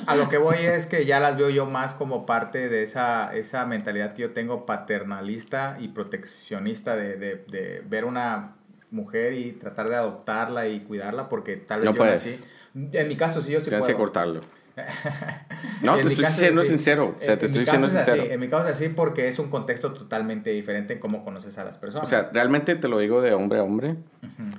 [0.07, 3.35] A lo que voy es que ya las veo yo más como parte de esa,
[3.35, 8.53] esa mentalidad que yo tengo paternalista y proteccionista de, de, de ver una
[8.91, 12.25] mujer y tratar de adoptarla y cuidarla porque tal vez No yo puedes.
[12.27, 12.45] nací.
[12.93, 14.05] En mi caso sí, yo sí Tienes que puedo.
[14.07, 14.41] cortarlo.
[15.83, 16.69] No, te estoy siendo sí.
[16.71, 17.17] sincero.
[17.21, 18.23] O sea, En- te en estoy mi siendo caso es sincero.
[18.25, 21.57] así, en mi caso es así porque es un contexto totalmente diferente en cómo conoces
[21.59, 22.07] a las personas.
[22.07, 23.97] O sea, realmente te lo digo de hombre a hombre.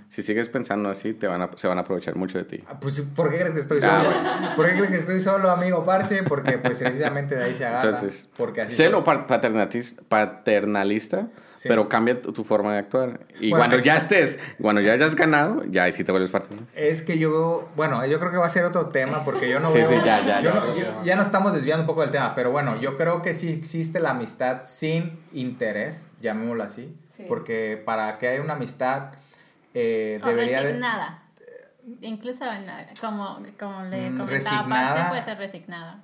[0.10, 2.64] Si sigues pensando así, te van a, se van a aprovechar mucho de ti.
[2.68, 4.56] Ah, Pues, ¿por qué crees que estoy Ah, solo?
[4.56, 6.24] ¿Por qué crees que estoy solo, amigo Parce?
[6.24, 7.90] Porque, pues, precisamente de ahí se agarra.
[7.90, 8.92] Entonces, porque así sé soy.
[8.92, 11.70] lo pa- paternatis- paternalista, Sí.
[11.70, 13.22] pero cambia tu, tu forma de actuar.
[13.40, 16.30] Y Bueno, cuando es- ya estés, cuando ya hayas ganado, ya ahí sí te vuelves
[16.32, 16.80] paternalista.
[16.80, 19.60] Es que yo veo, bueno, yo creo que va a ser otro tema porque yo
[19.60, 20.84] no Sí, veo, sí, ya, ya, yo ya, no- ya.
[20.84, 23.50] yo- ya nos estamos desviando un poco del tema, pero bueno, yo creo que sí
[23.52, 27.24] existe la amistad sin interés, llamémoslo así, Sí.
[27.28, 29.14] porque para que haya una amistad
[29.74, 30.68] eh, O debería de...
[30.68, 31.22] resignada.
[32.02, 32.66] Incluso en
[33.00, 35.10] como, como le Mm, comentaba resignada.
[35.10, 36.02] Puede ser resignada.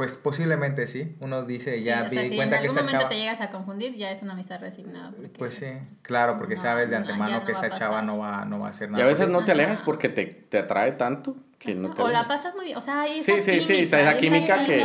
[0.00, 2.70] Pues posiblemente sí, uno dice, ya Sí, o vi sea, si cuenta en que algún
[2.70, 3.08] esta momento chava...
[3.10, 5.10] te llegas a confundir, ya es una amistad resignada.
[5.10, 5.66] porque- Pues sí,
[6.00, 8.70] claro, porque No, sabes de antemano no que esa chava no va, no va a
[8.70, 9.04] hacer Y nada.
[9.04, 12.22] a veces no te alejas porque te, te atrae tanto que no te O la
[12.22, 12.78] pasas muy bien.
[12.78, 14.82] O sea, hay Sí, esa sí, sí, sea, esa química que-.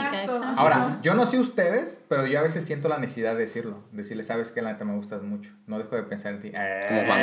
[0.58, 3.84] Ahora, yo no sé ustedes, pero yo a veces siento la necesidad de decirlo.
[3.94, 5.52] Decirle, sabes que la neta me gustas mucho.
[5.68, 6.52] No dejo de pensar en ti.
[6.52, 7.22] Como Juan,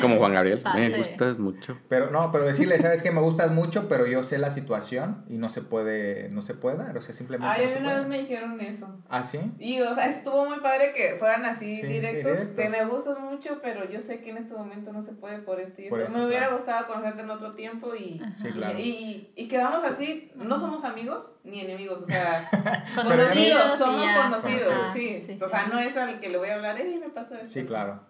[0.00, 0.60] como Juan Gabriel.
[0.60, 0.88] Pase.
[0.88, 1.76] Me gustas mucho.
[1.88, 5.36] Pero no, pero decirle, sabes que me gustas mucho, pero yo sé la situación y
[5.36, 6.96] no se puede, no se puede dar.
[6.96, 8.86] O sea, simplemente Ay, no una vez me dijeron eso.
[9.08, 9.40] ¿Ah, sí?
[9.58, 12.56] Y, o sea, estuvo muy padre que fueran así Sí, directos, directos.
[12.64, 15.60] Que me gustas mucho, pero yo sé que en este momento no se puede por
[15.60, 16.12] esto y Por esto.
[16.12, 16.58] eso, me hubiera claro.
[16.58, 18.75] gustado conocerte en otro tiempo y, Sí, claro.
[18.78, 20.30] Y, y quedamos así.
[20.34, 22.48] No somos amigos ni enemigos, o sea,
[22.94, 24.22] Conocidos somos ya.
[24.30, 24.72] conocidos.
[24.94, 25.22] Sí.
[25.26, 25.70] sí, O sea, sí.
[25.72, 27.48] no es al que le voy a hablar, eh, me pasó esto.
[27.48, 28.00] Sí, claro.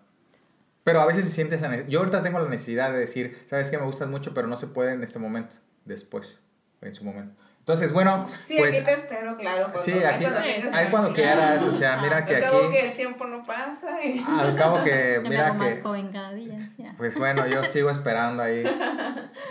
[0.85, 1.91] Pero a veces se siente esa necesidad.
[1.91, 4.69] Yo ahorita tengo la necesidad de decir, sabes que me gustas mucho, pero no se
[4.69, 5.57] puede en este momento.
[5.85, 6.41] Después,
[6.81, 7.35] en su momento.
[7.59, 8.77] Entonces, bueno, Sí, pues...
[8.77, 9.73] aquí te espero, claro.
[9.81, 13.25] Sí, aquí, ahí cuando quieras, o sea, mira que Al cabo aquí, que el tiempo
[13.27, 14.05] no pasa.
[14.05, 16.55] y- al cabo que, mira hago más que, joven cada día.
[16.79, 16.95] ya.
[16.97, 18.65] Pues bueno, yo sigo esperando ahí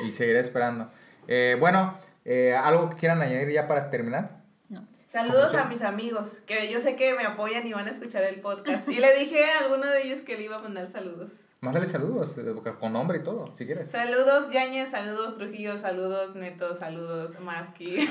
[0.07, 0.89] y seguiré esperando.
[1.27, 4.31] Eh, bueno, eh, ¿algo que quieran añadir ya para terminar?
[4.69, 4.85] No.
[5.11, 8.41] Saludos a mis amigos, que yo sé que me apoyan y van a escuchar el
[8.41, 8.87] podcast.
[8.89, 11.31] Y le dije a alguno de ellos que le iba a mandar saludos.
[11.65, 13.87] Mándale saludos, eh, con nombre y todo, si quieres.
[13.89, 18.07] Saludos Yañez, saludos Trujillo, saludos Neto, saludos Maski.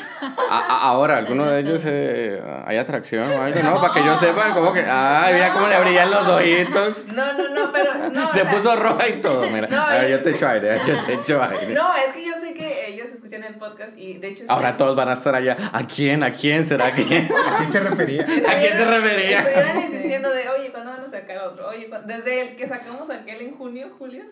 [0.50, 3.60] Ahora, ¿alguno de ellos eh, hay atracción o algo?
[3.62, 7.06] No, para que yo sepa, como que, ay, mira cómo le brillan los ojitos.
[7.12, 8.28] No, no, no, pero no.
[8.28, 9.68] o Se sea, puso roja y todo, mira.
[9.68, 11.74] No, a ver, yo te echo aire, yo te echo aire.
[11.74, 12.63] No, es que yo sé que
[13.34, 14.44] escuchan el podcast y de hecho.
[14.48, 15.56] Ahora todos van a estar allá.
[15.72, 16.22] ¿A quién?
[16.22, 17.28] ¿A quién será quién?
[17.52, 18.22] ¿A quién se refería?
[18.48, 19.38] ¿A quién se refería?
[19.40, 21.68] Estuvieran insistiendo de, oye, ¿cuándo van a sacar otro?
[21.68, 24.24] Oye, ¿cuándo-?" desde el que sacamos aquel en junio, julio.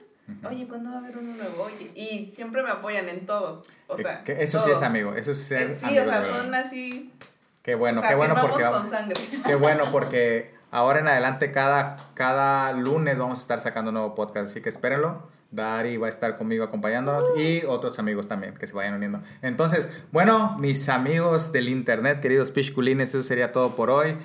[0.48, 1.64] Oye, ¿cuándo va a haber uno nuevo?
[1.64, 3.62] Oye, y siempre me apoyan en todo.
[3.88, 4.74] O Que- sea, que eso sí todo.
[4.76, 7.12] es amigo, eso es ser Eh, Sí, amigo o sea, son así.
[7.62, 8.88] Qué bueno, o sea, qué bueno que porque vamos
[9.46, 14.14] qué bueno porque ahora en adelante cada, cada lunes vamos a estar sacando un nuevo
[14.14, 15.28] podcast, así que espérenlo.
[15.52, 19.20] Dari va a estar conmigo acompañándonos y otros amigos también que se vayan uniendo.
[19.42, 24.16] Entonces, bueno, mis amigos del internet, queridos Pishkulines, eso sería todo por hoy.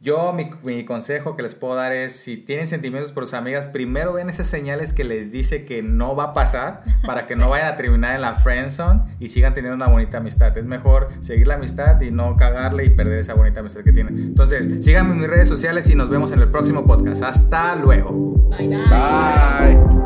[0.00, 3.64] Yo, mi, mi consejo que les puedo dar es, si tienen sentimientos por sus amigas,
[3.66, 7.48] primero ven esas señales que les dice que no va a pasar para que no
[7.48, 10.58] vayan a terminar en la friendzone y sigan teniendo una bonita amistad.
[10.58, 14.18] Es mejor seguir la amistad y no cagarle y perder esa bonita amistad que tienen.
[14.18, 17.22] Entonces, síganme en mis redes sociales y nos vemos en el próximo podcast.
[17.22, 18.10] Hasta luego.
[18.50, 18.76] Bye bye.
[18.90, 20.03] Bye.